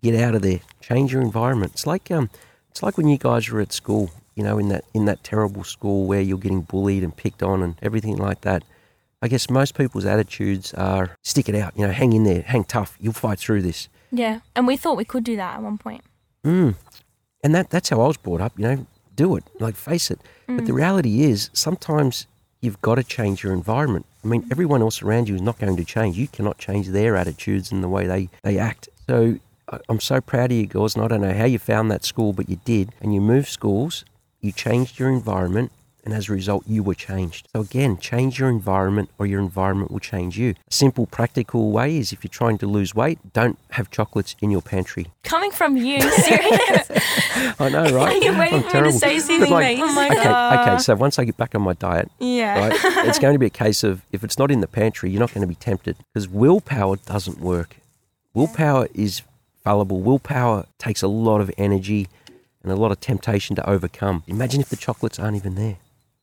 get 0.02 0.20
out 0.20 0.34
of 0.34 0.42
there. 0.42 0.62
Change 0.80 1.14
your 1.14 1.22
environment. 1.22 1.74
It's 1.74 1.86
like 1.86 2.10
um, 2.10 2.32
it's 2.72 2.82
like 2.82 2.98
when 2.98 3.08
you 3.08 3.20
guys 3.20 3.48
were 3.50 3.62
at 3.62 3.72
school. 3.72 4.10
You 4.34 4.44
know, 4.44 4.58
in 4.58 4.70
that 4.70 4.86
in 4.94 5.06
that 5.06 5.24
terrible 5.24 5.64
school 5.64 6.08
where 6.08 6.22
you're 6.22 6.38
getting 6.38 6.62
bullied 6.62 7.04
and 7.04 7.16
picked 7.16 7.44
on 7.44 7.62
and 7.62 7.76
everything 7.82 8.16
like 8.16 8.42
that. 8.42 8.64
I 9.22 9.28
guess 9.28 9.50
most 9.50 9.76
people's 9.76 10.06
attitudes 10.06 10.74
are 10.74 11.16
stick 11.24 11.48
it 11.48 11.56
out. 11.56 11.74
You 11.78 11.86
know, 11.86 11.94
hang 11.94 12.14
in 12.14 12.24
there, 12.24 12.42
hang 12.42 12.64
tough. 12.64 12.98
You'll 13.00 13.14
fight 13.14 13.40
through 13.40 13.62
this. 13.62 13.88
yeah 14.12 14.40
and 14.56 14.68
we 14.68 14.76
thought 14.78 14.98
we 14.98 15.06
could 15.06 15.24
do 15.24 15.36
that 15.38 15.56
at 15.56 15.62
one 15.62 15.78
point 15.78 16.04
Mm. 16.44 16.76
And 17.44 17.56
that 17.56 17.70
that's 17.70 17.90
how 17.90 18.02
I 18.02 18.08
was 18.08 18.18
brought 18.18 18.42
up. 18.42 18.54
You 18.58 18.64
know, 18.68 18.88
do 19.16 19.36
it. 19.36 19.44
Like 19.60 19.76
face 19.76 20.10
it. 20.12 20.20
But 20.48 20.66
the 20.66 20.74
reality 20.74 21.22
is, 21.24 21.50
sometimes 21.54 22.28
you've 22.62 22.82
got 22.82 22.96
to 22.96 23.04
change 23.04 23.42
your 23.44 23.54
environment. 23.54 24.06
I 24.24 24.28
mean, 24.28 24.46
everyone 24.52 24.82
else 24.82 25.02
around 25.02 25.30
you 25.30 25.36
is 25.36 25.42
not 25.42 25.58
going 25.60 25.76
to 25.76 25.86
change. 25.86 26.18
You 26.18 26.28
cannot 26.28 26.58
change 26.58 26.90
their 26.90 27.16
attitudes 27.16 27.72
and 27.72 27.82
the 27.82 27.88
way 27.88 28.06
they, 28.06 28.30
they 28.44 28.58
act. 28.58 28.90
So 29.08 29.40
I'm 29.88 30.00
so 30.02 30.20
proud 30.20 30.52
of 30.52 30.58
you 30.58 30.68
girls, 30.68 30.96
and 30.96 31.06
I 31.06 31.08
don't 31.08 31.22
know 31.22 31.34
how 31.34 31.46
you 31.46 31.58
found 31.58 31.90
that 31.92 32.04
school, 32.04 32.34
but 32.34 32.50
you 32.50 32.58
did. 32.66 32.92
And 33.02 33.14
you 33.14 33.22
moved 33.22 33.48
schools, 33.48 34.04
you 34.42 34.52
changed 34.52 35.00
your 35.00 35.10
environment, 35.10 35.72
and 36.04 36.14
as 36.14 36.30
a 36.30 36.34
result, 36.34 36.64
you 36.68 36.84
were 36.84 36.96
changed. 36.96 37.48
So 37.54 37.62
again, 37.62 37.98
change 37.98 38.40
your 38.40 38.50
environment, 38.50 39.10
or 39.20 39.26
your 39.26 39.40
environment 39.40 39.92
will 39.92 40.00
change 40.00 40.38
you. 40.38 40.52
A 40.52 40.74
simple, 40.74 41.06
practical 41.06 41.72
way 41.72 41.98
is 41.98 42.12
if 42.12 42.24
you're 42.24 42.30
trying 42.30 42.58
to 42.60 42.68
lose 42.68 42.96
weight, 42.96 43.20
don't 43.34 43.58
have 43.72 43.92
chocolates 43.92 44.36
in 44.42 44.52
your 44.52 44.62
pantry. 44.62 45.08
coming 45.24 45.52
from 45.52 45.78
you 45.78 46.02
serious 46.12 46.90
I 47.60 47.70
know, 47.70 47.86
right? 47.92 48.22
You're 48.24 48.38
waiting 48.38 48.64
I'm 48.64 48.70
for 48.70 48.82
me 48.82 48.92
to 48.92 48.98
say 48.98 49.20
something, 49.20 49.52
like, 49.52 49.78
mate. 49.78 49.80
Oh 49.82 49.94
my 49.94 50.08
okay, 50.08 50.24
God. 50.24 50.68
okay. 50.68 50.78
So 50.82 50.96
once 50.96 51.20
I 51.20 51.26
get 51.26 51.38
back 51.38 51.56
on 51.56 51.62
my 51.62 51.74
diet, 51.74 52.10
yeah 52.20 52.68
right, 52.68 53.06
it's 53.08 53.20
going 53.24 53.34
to 53.34 53.40
be 53.40 53.46
a 53.46 53.52
case 53.52 53.84
of 53.84 54.02
if 54.12 54.24
it's 54.24 54.38
not 54.38 54.52
in 54.52 54.62
the 54.62 54.68
pantry, 54.68 55.10
you're 55.12 55.20
not 55.20 55.34
going 55.34 55.42
to 55.42 55.48
be 55.48 55.56
tempted 55.56 55.98
because 56.14 56.28
willpower 56.28 56.98
doesn't 56.98 57.40
work. 57.40 57.78
Willpower 58.34 58.88
is 58.94 59.22
fallible. 59.64 60.02
Willpower 60.02 60.66
takes 60.78 61.02
a 61.02 61.08
lot 61.08 61.42
of 61.42 61.52
energy 61.58 62.08
and 62.64 62.72
a 62.72 62.76
lot 62.76 62.92
of 62.92 63.00
temptation 63.00 63.56
to 63.56 63.70
overcome. 63.70 64.24
Imagine 64.28 64.62
if 64.62 64.70
the 64.70 64.76
chocolates 64.76 65.20
aren't 65.20 65.38
even 65.38 65.56
there. 65.56 65.78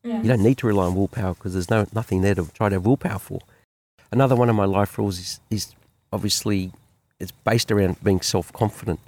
Yeah. 0.08 0.22
You 0.22 0.28
don't 0.28 0.42
need 0.42 0.56
to 0.58 0.66
rely 0.66 0.86
on 0.86 0.94
willpower 0.94 1.34
because 1.34 1.52
there's 1.52 1.68
no 1.68 1.86
nothing 1.92 2.22
there 2.22 2.34
to 2.34 2.48
try 2.54 2.70
to 2.70 2.76
have 2.76 2.86
willpower 2.86 3.18
for. 3.18 3.40
Another 4.10 4.34
one 4.34 4.48
of 4.48 4.56
my 4.56 4.64
life 4.64 4.96
rules 4.96 5.18
is, 5.18 5.40
is 5.50 5.74
obviously 6.10 6.72
it's 7.20 7.30
based 7.30 7.70
around 7.70 8.02
being 8.02 8.22
self 8.22 8.50
confident. 8.52 9.00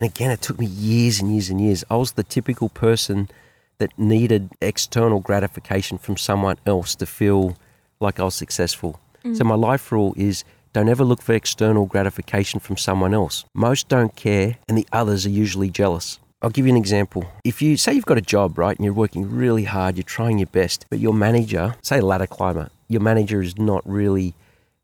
And 0.00 0.10
again, 0.10 0.30
it 0.30 0.40
took 0.40 0.58
me 0.58 0.66
years 0.66 1.20
and 1.20 1.30
years 1.30 1.50
and 1.50 1.60
years. 1.60 1.84
I 1.90 1.96
was 1.96 2.12
the 2.12 2.22
typical 2.22 2.70
person 2.70 3.28
that 3.76 3.96
needed 3.98 4.50
external 4.62 5.20
gratification 5.20 5.98
from 5.98 6.16
someone 6.16 6.56
else 6.64 6.94
to 6.96 7.06
feel 7.06 7.56
like 8.00 8.18
I 8.18 8.24
was 8.24 8.34
successful. 8.34 8.98
Mm. 9.24 9.36
So 9.36 9.44
my 9.44 9.54
life 9.54 9.92
rule 9.92 10.14
is 10.16 10.44
don't 10.72 10.88
ever 10.88 11.04
look 11.04 11.20
for 11.20 11.34
external 11.34 11.84
gratification 11.84 12.58
from 12.58 12.78
someone 12.78 13.12
else. 13.12 13.44
Most 13.54 13.88
don't 13.88 14.14
care, 14.16 14.56
and 14.66 14.78
the 14.78 14.86
others 14.92 15.26
are 15.26 15.30
usually 15.30 15.68
jealous. 15.68 16.18
I'll 16.40 16.50
give 16.50 16.66
you 16.66 16.72
an 16.72 16.78
example. 16.78 17.26
If 17.44 17.60
you 17.60 17.76
say 17.76 17.94
you've 17.94 18.06
got 18.06 18.18
a 18.18 18.22
job, 18.22 18.58
right, 18.58 18.76
and 18.76 18.84
you're 18.84 18.94
working 18.94 19.28
really 19.28 19.64
hard, 19.64 19.96
you're 19.96 20.04
trying 20.04 20.38
your 20.38 20.46
best, 20.46 20.86
but 20.88 21.00
your 21.00 21.12
manager, 21.12 21.74
say 21.82 21.98
a 21.98 22.04
ladder 22.04 22.28
climber, 22.28 22.70
your 22.88 23.00
manager 23.00 23.42
is 23.42 23.58
not 23.58 23.82
really 23.84 24.34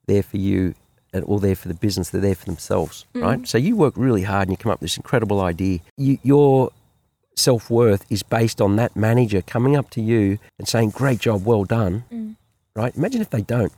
there 0.06 0.22
for 0.22 0.36
you 0.36 0.74
and 1.12 1.22
all 1.24 1.38
there 1.38 1.54
for 1.54 1.68
the 1.68 1.74
business, 1.74 2.10
they're 2.10 2.20
there 2.20 2.34
for 2.34 2.46
themselves, 2.46 3.06
mm. 3.14 3.22
right? 3.22 3.46
So 3.46 3.56
you 3.56 3.76
work 3.76 3.94
really 3.96 4.22
hard 4.22 4.48
and 4.48 4.52
you 4.52 4.56
come 4.56 4.72
up 4.72 4.80
with 4.80 4.90
this 4.90 4.96
incredible 4.96 5.40
idea. 5.40 5.78
You, 5.96 6.18
your 6.24 6.70
self 7.36 7.70
worth 7.70 8.04
is 8.10 8.24
based 8.24 8.60
on 8.60 8.74
that 8.76 8.96
manager 8.96 9.40
coming 9.40 9.76
up 9.76 9.90
to 9.90 10.00
you 10.00 10.38
and 10.58 10.66
saying, 10.66 10.90
Great 10.90 11.20
job, 11.20 11.44
well 11.44 11.64
done, 11.64 12.04
mm. 12.12 12.34
right? 12.74 12.94
Imagine 12.96 13.20
if 13.20 13.30
they 13.30 13.42
don't. 13.42 13.72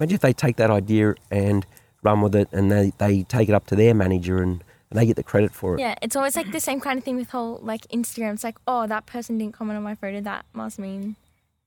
Imagine 0.00 0.16
if 0.16 0.20
they 0.20 0.32
take 0.32 0.56
that 0.56 0.70
idea 0.70 1.14
and 1.30 1.64
run 2.02 2.22
with 2.22 2.34
it 2.34 2.48
and 2.52 2.72
they, 2.72 2.92
they 2.98 3.22
take 3.22 3.48
it 3.48 3.54
up 3.54 3.66
to 3.68 3.76
their 3.76 3.94
manager 3.94 4.42
and, 4.42 4.64
and 4.90 4.98
they 4.98 5.06
get 5.06 5.16
the 5.16 5.22
credit 5.22 5.52
for 5.52 5.74
it. 5.74 5.80
Yeah, 5.80 5.94
it's 6.02 6.16
always 6.16 6.36
like 6.36 6.52
the 6.52 6.60
same 6.60 6.80
kind 6.80 6.98
of 6.98 7.04
thing 7.04 7.16
with 7.16 7.30
whole 7.30 7.60
like 7.62 7.86
Instagram. 7.88 8.34
It's 8.34 8.44
like, 8.44 8.58
oh, 8.66 8.86
that 8.86 9.06
person 9.06 9.38
didn't 9.38 9.54
comment 9.54 9.76
on 9.76 9.82
my 9.82 9.94
photo. 9.94 10.20
That 10.20 10.44
must 10.52 10.78
mean 10.78 11.16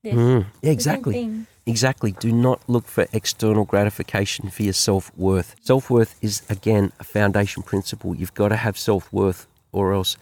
this. 0.02 0.14
Mm, 0.14 0.46
yeah, 0.62 0.72
exactly. 0.72 1.46
Exactly. 1.64 2.12
Do 2.12 2.32
not 2.32 2.60
look 2.68 2.86
for 2.86 3.06
external 3.12 3.64
gratification 3.64 4.50
for 4.50 4.64
your 4.64 4.72
self 4.72 5.16
worth. 5.16 5.54
Self 5.62 5.90
worth 5.90 6.16
is, 6.20 6.42
again, 6.48 6.92
a 6.98 7.04
foundation 7.04 7.62
principle. 7.62 8.14
You've 8.14 8.34
got 8.34 8.48
to 8.48 8.56
have 8.56 8.76
self 8.76 9.12
worth 9.12 9.46
or 9.70 9.92
else 9.92 10.16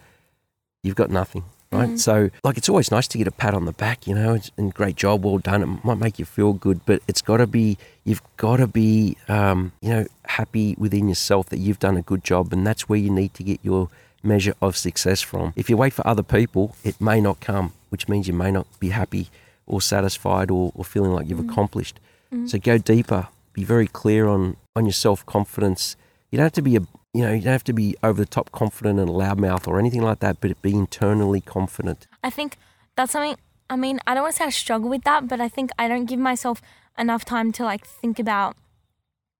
you've 0.83 0.95
got 0.95 1.09
nothing, 1.09 1.43
right? 1.71 1.89
Mm. 1.89 1.99
So, 1.99 2.29
like, 2.43 2.57
it's 2.57 2.69
always 2.69 2.91
nice 2.91 3.07
to 3.09 3.17
get 3.17 3.27
a 3.27 3.31
pat 3.31 3.53
on 3.53 3.65
the 3.65 3.71
back, 3.71 4.07
you 4.07 4.15
know, 4.15 4.39
and 4.57 4.73
great 4.73 4.95
job, 4.95 5.23
well 5.23 5.37
done. 5.37 5.63
It 5.63 5.85
might 5.85 5.97
make 5.97 6.19
you 6.19 6.25
feel 6.25 6.53
good, 6.53 6.81
but 6.85 7.01
it's 7.07 7.21
got 7.21 7.37
to 7.37 7.47
be, 7.47 7.77
you've 8.03 8.21
got 8.37 8.57
to 8.57 8.67
be, 8.67 9.17
um, 9.27 9.71
you 9.81 9.89
know, 9.89 10.05
happy 10.25 10.75
within 10.77 11.07
yourself 11.07 11.49
that 11.49 11.59
you've 11.59 11.79
done 11.79 11.97
a 11.97 12.01
good 12.01 12.23
job. 12.23 12.51
And 12.53 12.65
that's 12.65 12.89
where 12.89 12.99
you 12.99 13.09
need 13.09 13.33
to 13.35 13.43
get 13.43 13.59
your 13.63 13.89
measure 14.23 14.53
of 14.61 14.77
success 14.77 15.21
from. 15.21 15.53
If 15.55 15.69
you 15.69 15.77
wait 15.77 15.93
for 15.93 16.05
other 16.05 16.23
people, 16.23 16.75
it 16.83 16.99
may 16.99 17.21
not 17.21 17.39
come, 17.39 17.73
which 17.89 18.07
means 18.07 18.27
you 18.27 18.33
may 18.33 18.51
not 18.51 18.67
be 18.79 18.89
happy 18.89 19.29
or 19.65 19.81
satisfied 19.81 20.51
or, 20.51 20.71
or 20.75 20.83
feeling 20.83 21.11
like 21.11 21.27
you've 21.27 21.39
mm. 21.39 21.49
accomplished. 21.49 21.99
Mm. 22.33 22.49
So 22.49 22.59
go 22.59 22.77
deeper. 22.77 23.27
Be 23.53 23.63
very 23.63 23.87
clear 23.87 24.27
on 24.27 24.57
on 24.75 24.85
your 24.85 24.93
self 24.93 25.25
confidence. 25.25 25.95
You 26.29 26.37
don't 26.37 26.45
have 26.45 26.53
to 26.53 26.61
be 26.61 26.77
a 26.77 26.81
you 27.13 27.23
know 27.23 27.31
you 27.33 27.41
don't 27.41 27.51
have 27.51 27.63
to 27.65 27.73
be 27.73 27.95
over 28.03 28.21
the 28.21 28.25
top 28.25 28.51
confident 28.51 28.99
and 28.99 29.09
loudmouth 29.09 29.67
or 29.67 29.79
anything 29.79 30.01
like 30.01 30.19
that, 30.19 30.39
but 30.39 30.61
be 30.61 30.73
internally 30.73 31.41
confident. 31.41 32.07
I 32.23 32.29
think 32.29 32.57
that's 32.95 33.11
something. 33.11 33.37
I 33.69 33.75
mean, 33.75 33.99
I 34.05 34.13
don't 34.13 34.23
want 34.23 34.35
to 34.35 34.37
say 34.39 34.45
I 34.45 34.49
struggle 34.49 34.89
with 34.89 35.03
that, 35.03 35.27
but 35.27 35.39
I 35.39 35.47
think 35.47 35.71
I 35.79 35.87
don't 35.87 36.05
give 36.05 36.19
myself 36.19 36.61
enough 36.97 37.23
time 37.23 37.51
to 37.53 37.63
like 37.63 37.85
think 37.85 38.19
about, 38.19 38.57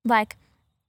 like, 0.05 0.37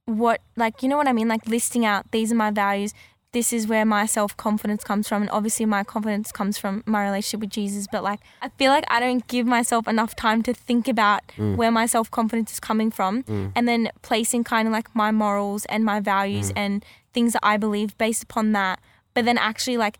what, 0.05 0.41
like, 0.55 0.81
you 0.81 0.89
know 0.89 0.97
what 0.97 1.07
I 1.07 1.13
mean? 1.13 1.27
Like, 1.27 1.45
listing 1.47 1.85
out 1.85 2.11
these 2.11 2.31
are 2.31 2.35
my 2.35 2.51
values. 2.51 2.93
This 3.33 3.51
is 3.51 3.67
where 3.67 3.83
my 3.83 4.05
self 4.05 4.37
confidence 4.37 4.83
comes 4.83 5.07
from. 5.07 5.23
And 5.23 5.31
obviously, 5.31 5.65
my 5.65 5.83
confidence 5.83 6.31
comes 6.31 6.57
from 6.57 6.83
my 6.85 7.03
relationship 7.03 7.41
with 7.41 7.49
Jesus. 7.49 7.87
But, 7.91 8.03
like, 8.03 8.19
I 8.41 8.49
feel 8.49 8.71
like 8.71 8.85
I 8.89 8.99
don't 8.99 9.27
give 9.27 9.45
myself 9.45 9.87
enough 9.87 10.15
time 10.15 10.43
to 10.43 10.53
think 10.53 10.87
about 10.87 11.21
mm. 11.35 11.55
where 11.55 11.71
my 11.71 11.85
self 11.85 12.09
confidence 12.09 12.53
is 12.53 12.59
coming 12.59 12.91
from 12.91 13.23
mm. 13.23 13.51
and 13.55 13.67
then 13.67 13.89
placing 14.01 14.43
kind 14.43 14.67
of 14.67 14.71
like 14.71 14.95
my 14.95 15.11
morals 15.11 15.65
and 15.65 15.83
my 15.83 15.99
values 15.99 16.51
mm. 16.51 16.57
and 16.57 16.85
things 17.13 17.33
that 17.33 17.41
I 17.43 17.57
believe 17.57 17.97
based 17.97 18.23
upon 18.23 18.53
that. 18.53 18.79
But 19.13 19.25
then 19.25 19.37
actually, 19.37 19.77
like, 19.77 19.99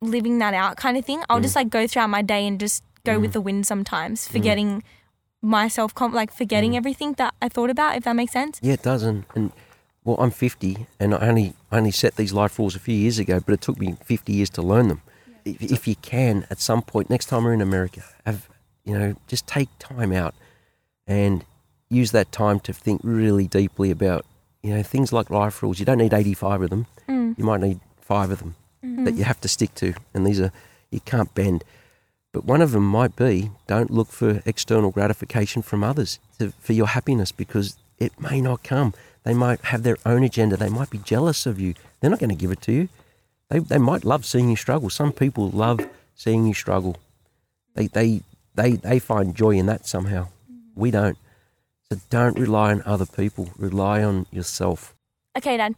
living 0.00 0.38
that 0.38 0.54
out 0.54 0.76
kind 0.76 0.96
of 0.96 1.04
thing. 1.04 1.22
I'll 1.28 1.40
just 1.40 1.56
like 1.56 1.70
go 1.70 1.86
throughout 1.86 2.10
my 2.10 2.22
day 2.22 2.46
and 2.46 2.60
just 2.60 2.82
go 3.04 3.18
with 3.18 3.32
the 3.32 3.40
wind 3.40 3.66
sometimes, 3.66 4.26
forgetting 4.26 4.82
myself, 5.40 5.92
like 6.00 6.32
forgetting 6.32 6.76
everything 6.76 7.14
that 7.14 7.34
I 7.40 7.48
thought 7.48 7.70
about, 7.70 7.96
if 7.96 8.04
that 8.04 8.14
makes 8.14 8.32
sense. 8.32 8.58
Yeah, 8.62 8.74
it 8.74 8.82
does. 8.82 9.02
And, 9.02 9.24
and 9.34 9.52
well, 10.06 10.16
I'm 10.20 10.30
50, 10.30 10.86
and 11.00 11.12
I 11.12 11.18
only 11.28 11.54
only 11.72 11.90
set 11.90 12.14
these 12.14 12.32
life 12.32 12.58
rules 12.60 12.76
a 12.76 12.78
few 12.78 12.94
years 12.94 13.18
ago, 13.18 13.40
but 13.44 13.52
it 13.52 13.60
took 13.60 13.78
me 13.78 13.96
50 14.04 14.32
years 14.32 14.48
to 14.50 14.62
learn 14.62 14.86
them. 14.86 15.02
If, 15.44 15.60
if 15.60 15.88
you 15.88 15.96
can, 15.96 16.46
at 16.48 16.60
some 16.60 16.80
point, 16.80 17.10
next 17.10 17.26
time 17.26 17.42
we're 17.42 17.52
in 17.52 17.60
America, 17.60 18.02
have 18.24 18.48
you 18.84 18.96
know, 18.96 19.16
just 19.26 19.48
take 19.48 19.68
time 19.80 20.12
out 20.12 20.34
and 21.08 21.44
use 21.90 22.12
that 22.12 22.30
time 22.30 22.60
to 22.60 22.72
think 22.72 23.00
really 23.04 23.48
deeply 23.48 23.90
about 23.90 24.24
you 24.62 24.74
know 24.74 24.82
things 24.82 25.12
like 25.12 25.28
life 25.28 25.60
rules. 25.60 25.80
You 25.80 25.84
don't 25.84 25.98
need 25.98 26.14
85 26.14 26.62
of 26.62 26.70
them. 26.70 26.86
Mm. 27.08 27.36
You 27.36 27.44
might 27.44 27.60
need 27.60 27.80
five 28.00 28.30
of 28.30 28.38
them 28.38 28.54
mm-hmm. 28.84 29.04
that 29.04 29.14
you 29.14 29.24
have 29.24 29.40
to 29.40 29.48
stick 29.48 29.74
to, 29.74 29.92
and 30.14 30.24
these 30.24 30.40
are 30.40 30.52
you 30.90 31.00
can't 31.00 31.34
bend. 31.34 31.64
But 32.32 32.44
one 32.44 32.62
of 32.62 32.70
them 32.70 32.86
might 32.86 33.16
be 33.16 33.50
don't 33.66 33.90
look 33.90 34.08
for 34.08 34.40
external 34.46 34.92
gratification 34.92 35.62
from 35.62 35.82
others 35.82 36.20
to, 36.38 36.52
for 36.60 36.74
your 36.74 36.86
happiness 36.86 37.32
because 37.32 37.76
it 37.98 38.20
may 38.20 38.40
not 38.40 38.62
come. 38.62 38.94
They 39.26 39.34
might 39.34 39.60
have 39.66 39.82
their 39.82 39.96
own 40.06 40.22
agenda. 40.22 40.56
They 40.56 40.68
might 40.68 40.88
be 40.88 40.98
jealous 40.98 41.46
of 41.46 41.58
you. 41.58 41.74
They're 42.00 42.10
not 42.10 42.20
going 42.20 42.30
to 42.30 42.36
give 42.36 42.52
it 42.52 42.62
to 42.62 42.72
you. 42.72 42.88
They, 43.50 43.58
they 43.58 43.76
might 43.76 44.04
love 44.04 44.24
seeing 44.24 44.48
you 44.48 44.54
struggle. 44.54 44.88
Some 44.88 45.10
people 45.10 45.50
love 45.50 45.80
seeing 46.14 46.46
you 46.46 46.54
struggle. 46.54 46.96
They, 47.74 47.88
they, 47.88 48.22
they, 48.54 48.74
they 48.74 49.00
find 49.00 49.34
joy 49.34 49.56
in 49.56 49.66
that 49.66 49.84
somehow. 49.84 50.28
We 50.76 50.92
don't. 50.92 51.18
So 51.90 51.98
don't 52.08 52.38
rely 52.38 52.70
on 52.70 52.84
other 52.86 53.04
people. 53.04 53.50
Rely 53.58 54.04
on 54.04 54.26
yourself. 54.30 54.94
Okay, 55.36 55.56
Dad. 55.56 55.74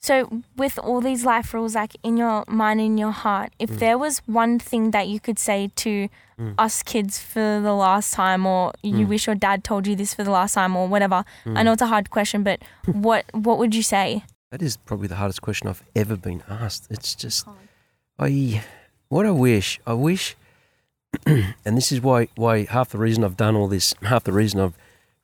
So, 0.00 0.42
with 0.56 0.78
all 0.78 1.00
these 1.00 1.24
life 1.24 1.52
rules, 1.52 1.74
like 1.74 1.96
in 2.02 2.16
your 2.16 2.44
mind, 2.46 2.80
in 2.80 2.98
your 2.98 3.10
heart, 3.10 3.52
if 3.58 3.70
Mm. 3.70 3.78
there 3.78 3.98
was 3.98 4.18
one 4.26 4.58
thing 4.58 4.92
that 4.92 5.08
you 5.08 5.18
could 5.20 5.38
say 5.38 5.70
to 5.76 6.08
us 6.56 6.84
kids 6.84 7.18
for 7.18 7.60
the 7.60 7.72
last 7.74 8.14
time, 8.14 8.46
or 8.46 8.72
you 8.82 9.04
Mm. 9.06 9.08
wish 9.08 9.26
your 9.26 9.34
dad 9.34 9.64
told 9.64 9.88
you 9.88 9.96
this 9.96 10.14
for 10.14 10.22
the 10.22 10.30
last 10.30 10.54
time, 10.54 10.76
or 10.76 10.86
whatever, 10.86 11.24
I 11.44 11.64
know 11.64 11.72
it's 11.72 11.82
a 11.82 11.88
hard 11.88 12.10
question, 12.10 12.44
but 12.44 12.60
what 12.86 13.24
what 13.32 13.58
would 13.58 13.74
you 13.74 13.82
say? 13.82 14.22
That 14.52 14.62
is 14.62 14.76
probably 14.76 15.08
the 15.08 15.16
hardest 15.16 15.42
question 15.42 15.68
I've 15.68 15.82
ever 15.96 16.16
been 16.16 16.42
asked. 16.48 16.86
It's 16.90 17.14
just, 17.16 17.44
I, 18.20 18.62
what 19.08 19.26
I 19.26 19.32
wish, 19.32 19.80
I 19.84 19.94
wish, 19.94 20.36
and 21.26 21.76
this 21.76 21.90
is 21.90 22.00
why, 22.00 22.28
why 22.36 22.64
half 22.66 22.90
the 22.90 22.98
reason 22.98 23.24
I've 23.24 23.36
done 23.36 23.56
all 23.56 23.66
this, 23.68 23.92
half 24.02 24.22
the 24.24 24.32
reason 24.32 24.60
I've 24.60 24.74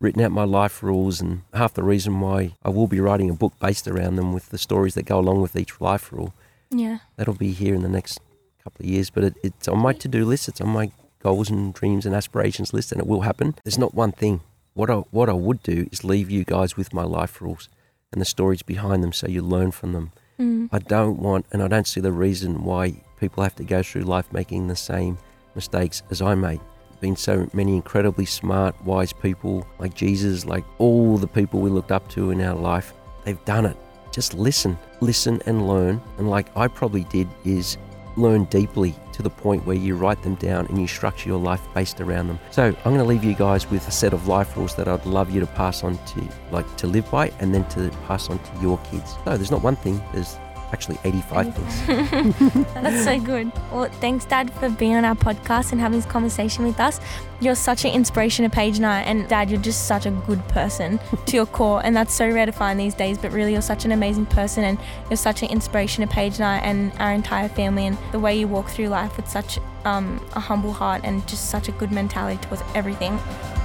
written 0.05 0.23
out 0.23 0.31
my 0.31 0.45
life 0.45 0.83
rules, 0.83 1.21
and 1.21 1.43
half 1.55 1.75
the 1.75 1.83
reason 1.83 2.21
why 2.21 2.53
I 2.63 2.69
will 2.69 2.87
be 2.87 3.01
writing 3.01 3.31
a 3.31 3.35
book 3.35 3.55
based 3.59 3.89
around 3.89 4.17
them 4.17 4.33
with 4.33 4.51
the 4.51 4.59
stories 4.59 4.95
that 4.95 5.07
go 5.07 5.19
along 5.19 5.41
with 5.41 5.57
each 5.57 5.81
life 5.81 6.13
rule. 6.13 6.35
Yeah. 6.71 6.99
That'll 7.17 7.35
be 7.35 7.53
here 7.53 7.75
in 7.75 7.83
the 7.83 7.89
next 7.89 8.21
couple 8.63 8.85
of 8.85 8.91
years, 8.91 9.11
but 9.11 9.25
it, 9.25 9.35
it's 9.43 9.67
on 9.67 9.79
my 9.79 9.95
to 9.95 10.07
do 10.07 10.25
list. 10.25 10.49
It's 10.49 10.61
on 10.61 10.69
my 10.69 10.93
goals 11.23 11.49
and 11.49 11.73
dreams 11.73 12.05
and 12.05 12.15
aspirations 12.15 12.75
list, 12.75 12.93
and 12.93 13.01
it 13.01 13.07
will 13.07 13.23
happen. 13.23 13.55
There's 13.65 13.79
not 13.79 13.95
one 13.95 14.13
thing. 14.13 14.43
What 14.75 14.91
I, 14.91 14.97
what 15.11 15.29
I 15.29 15.33
would 15.33 15.63
do 15.63 15.89
is 15.91 16.05
leave 16.05 16.31
you 16.31 16.45
guys 16.45 16.77
with 16.77 16.93
my 16.93 17.05
life 17.05 17.41
rules 17.41 17.69
and 18.13 18.21
the 18.21 18.27
stories 18.27 18.63
behind 18.63 19.03
them 19.03 19.13
so 19.13 19.27
you 19.27 19.41
learn 19.41 19.71
from 19.71 19.93
them. 19.93 20.13
Mm. 20.39 20.69
I 20.71 20.81
don't 20.81 21.19
want, 21.19 21.47
and 21.51 21.63
I 21.63 21.69
don't 21.69 21.87
see 21.87 22.01
the 22.01 22.13
reason 22.13 22.65
why 22.65 23.03
people 23.19 23.43
have 23.43 23.57
to 23.57 23.65
go 23.65 23.83
through 23.83 24.03
life 24.03 24.33
making 24.33 24.69
the 24.69 24.77
same 24.77 25.17
mistakes 25.55 26.03
as 26.11 26.21
I 26.21 26.35
made. 26.35 26.61
Been 27.05 27.17
so 27.17 27.47
many 27.53 27.75
incredibly 27.77 28.25
smart, 28.25 28.75
wise 28.83 29.13
people 29.13 29.67
like 29.79 29.93
Jesus, 29.93 30.47
like 30.47 30.65
all 30.79 31.19
the 31.19 31.27
people 31.27 31.61
we 31.61 31.69
looked 31.69 31.93
up 31.93 32.09
to 32.13 32.31
in 32.31 32.41
our 32.41 32.55
life, 32.55 32.95
they've 33.25 33.45
done 33.45 33.67
it. 33.67 33.77
Just 34.11 34.33
listen, 34.33 34.79
listen 35.03 35.43
and 35.45 35.69
learn. 35.69 36.01
And 36.17 36.31
like 36.31 36.47
I 36.57 36.67
probably 36.67 37.05
did, 37.05 37.29
is 37.45 37.77
learn 38.17 38.45
deeply 38.45 38.95
to 39.13 39.23
the 39.23 39.29
point 39.29 39.67
where 39.67 39.77
you 39.77 39.97
write 39.97 40.23
them 40.23 40.37
down 40.37 40.65
and 40.69 40.81
you 40.81 40.87
structure 40.87 41.29
your 41.29 41.39
life 41.39 41.61
based 41.75 42.01
around 42.01 42.29
them. 42.29 42.39
So 42.51 42.69
I'm 42.69 42.95
going 42.95 42.97
to 42.97 43.05
leave 43.05 43.23
you 43.23 43.35
guys 43.35 43.71
with 43.71 43.87
a 43.87 43.91
set 43.91 44.15
of 44.15 44.27
life 44.27 44.57
rules 44.57 44.75
that 44.77 44.89
I'd 44.89 45.05
love 45.05 45.31
you 45.31 45.41
to 45.41 45.47
pass 45.47 45.85
on 45.85 45.99
to, 45.99 46.29
like 46.53 46.77
to 46.79 46.87
live 46.87 47.11
by, 47.11 47.31
and 47.39 47.55
then 47.55 47.69
to 47.69 47.91
pass 48.07 48.31
on 48.31 48.39
to 48.39 48.63
your 48.63 48.79
kids. 48.79 49.15
No, 49.27 49.37
there's 49.37 49.51
not 49.51 49.63
one 49.63 49.77
thing. 49.77 50.03
There's 50.15 50.39
actually 50.75 50.99
85 51.05 51.55
things. 51.87 52.67
That's 52.75 53.05
so 53.05 53.21
good. 53.21 53.53
Well, 53.73 53.89
thanks, 54.01 54.25
Dad, 54.25 54.53
for 54.55 54.69
being 54.69 54.97
on 54.97 55.05
our 55.05 55.15
podcast 55.15 55.71
and 55.71 55.81
having 55.81 55.99
this 55.99 56.07
conversation 56.07 56.65
with 56.65 56.81
us. 56.81 57.01
You're 57.41 57.55
such 57.55 57.85
an 57.85 57.93
inspiration 57.93 58.45
to 58.45 58.51
Paige 58.51 58.77
and 58.79 58.87
I, 58.87 59.01
and 59.03 59.29
Dad, 59.29 59.51
you're 59.51 59.61
just 59.61 59.87
such 59.87 60.05
a 60.05 60.11
good 60.11 60.47
person 60.49 60.99
to 61.27 61.37
your 61.37 61.47
core, 61.47 61.81
and 61.85 61.97
that's 61.97 62.13
so 62.13 62.29
rare 62.29 62.47
to 62.47 62.53
find 62.53 62.79
these 62.79 62.95
days. 62.95 63.19
But 63.19 63.31
really, 63.31 63.53
you're 63.53 63.63
such 63.63 63.85
an 63.85 63.93
amazing 63.93 64.27
person, 64.27 64.65
and 64.65 64.79
you're 65.09 65.17
such 65.17 65.43
an 65.43 65.51
inspiration 65.51 66.07
to 66.07 66.13
Paige 66.13 66.37
and 66.37 66.45
I 66.45 66.59
and 66.59 66.93
our 66.99 67.13
entire 67.13 67.49
family. 67.49 67.87
And 67.87 67.97
the 68.11 68.19
way 68.19 68.37
you 68.37 68.49
walk 68.49 68.69
through 68.69 68.89
life 68.89 69.17
with 69.17 69.29
such 69.29 69.59
um, 69.85 70.25
a 70.35 70.41
humble 70.41 70.73
heart 70.73 71.03
and 71.05 71.27
just 71.29 71.51
such 71.51 71.69
a 71.69 71.73
good 71.73 71.93
mentality 71.93 72.43
towards 72.45 72.63
everything. 72.75 73.17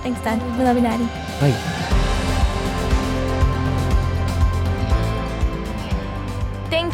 Thanks, 0.04 0.22
Dad. 0.22 0.42
We 0.58 0.64
love 0.64 0.78
you, 0.78 0.84
Daddy. 0.84 1.06
Hey, 1.40 1.99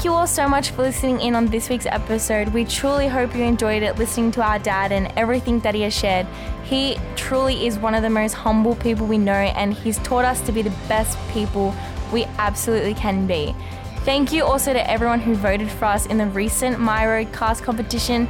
you 0.05 0.13
all 0.13 0.27
so 0.27 0.47
much 0.47 0.69
for 0.69 0.83
listening 0.83 1.19
in 1.19 1.33
on 1.33 1.47
this 1.47 1.67
week's 1.67 1.87
episode. 1.87 2.49
We 2.49 2.63
truly 2.63 3.07
hope 3.07 3.35
you 3.35 3.43
enjoyed 3.43 3.81
it 3.81 3.97
listening 3.97 4.31
to 4.33 4.43
our 4.43 4.59
dad 4.59 4.91
and 4.91 5.11
everything 5.17 5.59
that 5.61 5.73
he 5.73 5.81
has 5.81 5.95
shared. 5.95 6.27
He 6.63 6.99
truly 7.15 7.65
is 7.65 7.79
one 7.79 7.95
of 7.95 8.03
the 8.03 8.09
most 8.11 8.33
humble 8.33 8.75
people 8.75 9.07
we 9.07 9.17
know, 9.17 9.33
and 9.33 9.73
he's 9.73 9.97
taught 9.99 10.23
us 10.23 10.41
to 10.41 10.51
be 10.51 10.61
the 10.61 10.73
best 10.87 11.17
people 11.31 11.73
we 12.13 12.25
absolutely 12.37 12.93
can 12.93 13.25
be. 13.25 13.55
Thank 14.01 14.31
you 14.31 14.43
also 14.43 14.73
to 14.73 14.89
everyone 14.91 15.21
who 15.21 15.33
voted 15.33 15.71
for 15.71 15.85
us 15.85 16.05
in 16.05 16.19
the 16.19 16.27
recent 16.27 16.79
My 16.79 17.07
Road 17.07 17.33
Cast 17.33 17.63
competition. 17.63 18.29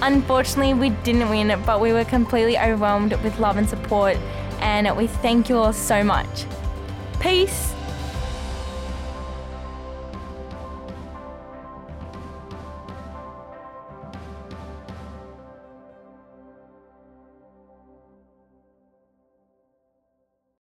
Unfortunately, 0.00 0.74
we 0.74 0.90
didn't 1.04 1.30
win, 1.30 1.56
but 1.64 1.80
we 1.80 1.92
were 1.92 2.04
completely 2.04 2.58
overwhelmed 2.58 3.12
with 3.22 3.38
love 3.38 3.58
and 3.58 3.68
support, 3.68 4.16
and 4.60 4.96
we 4.96 5.06
thank 5.06 5.48
you 5.48 5.56
all 5.56 5.72
so 5.72 6.02
much. 6.02 6.46
Peace. 7.20 7.74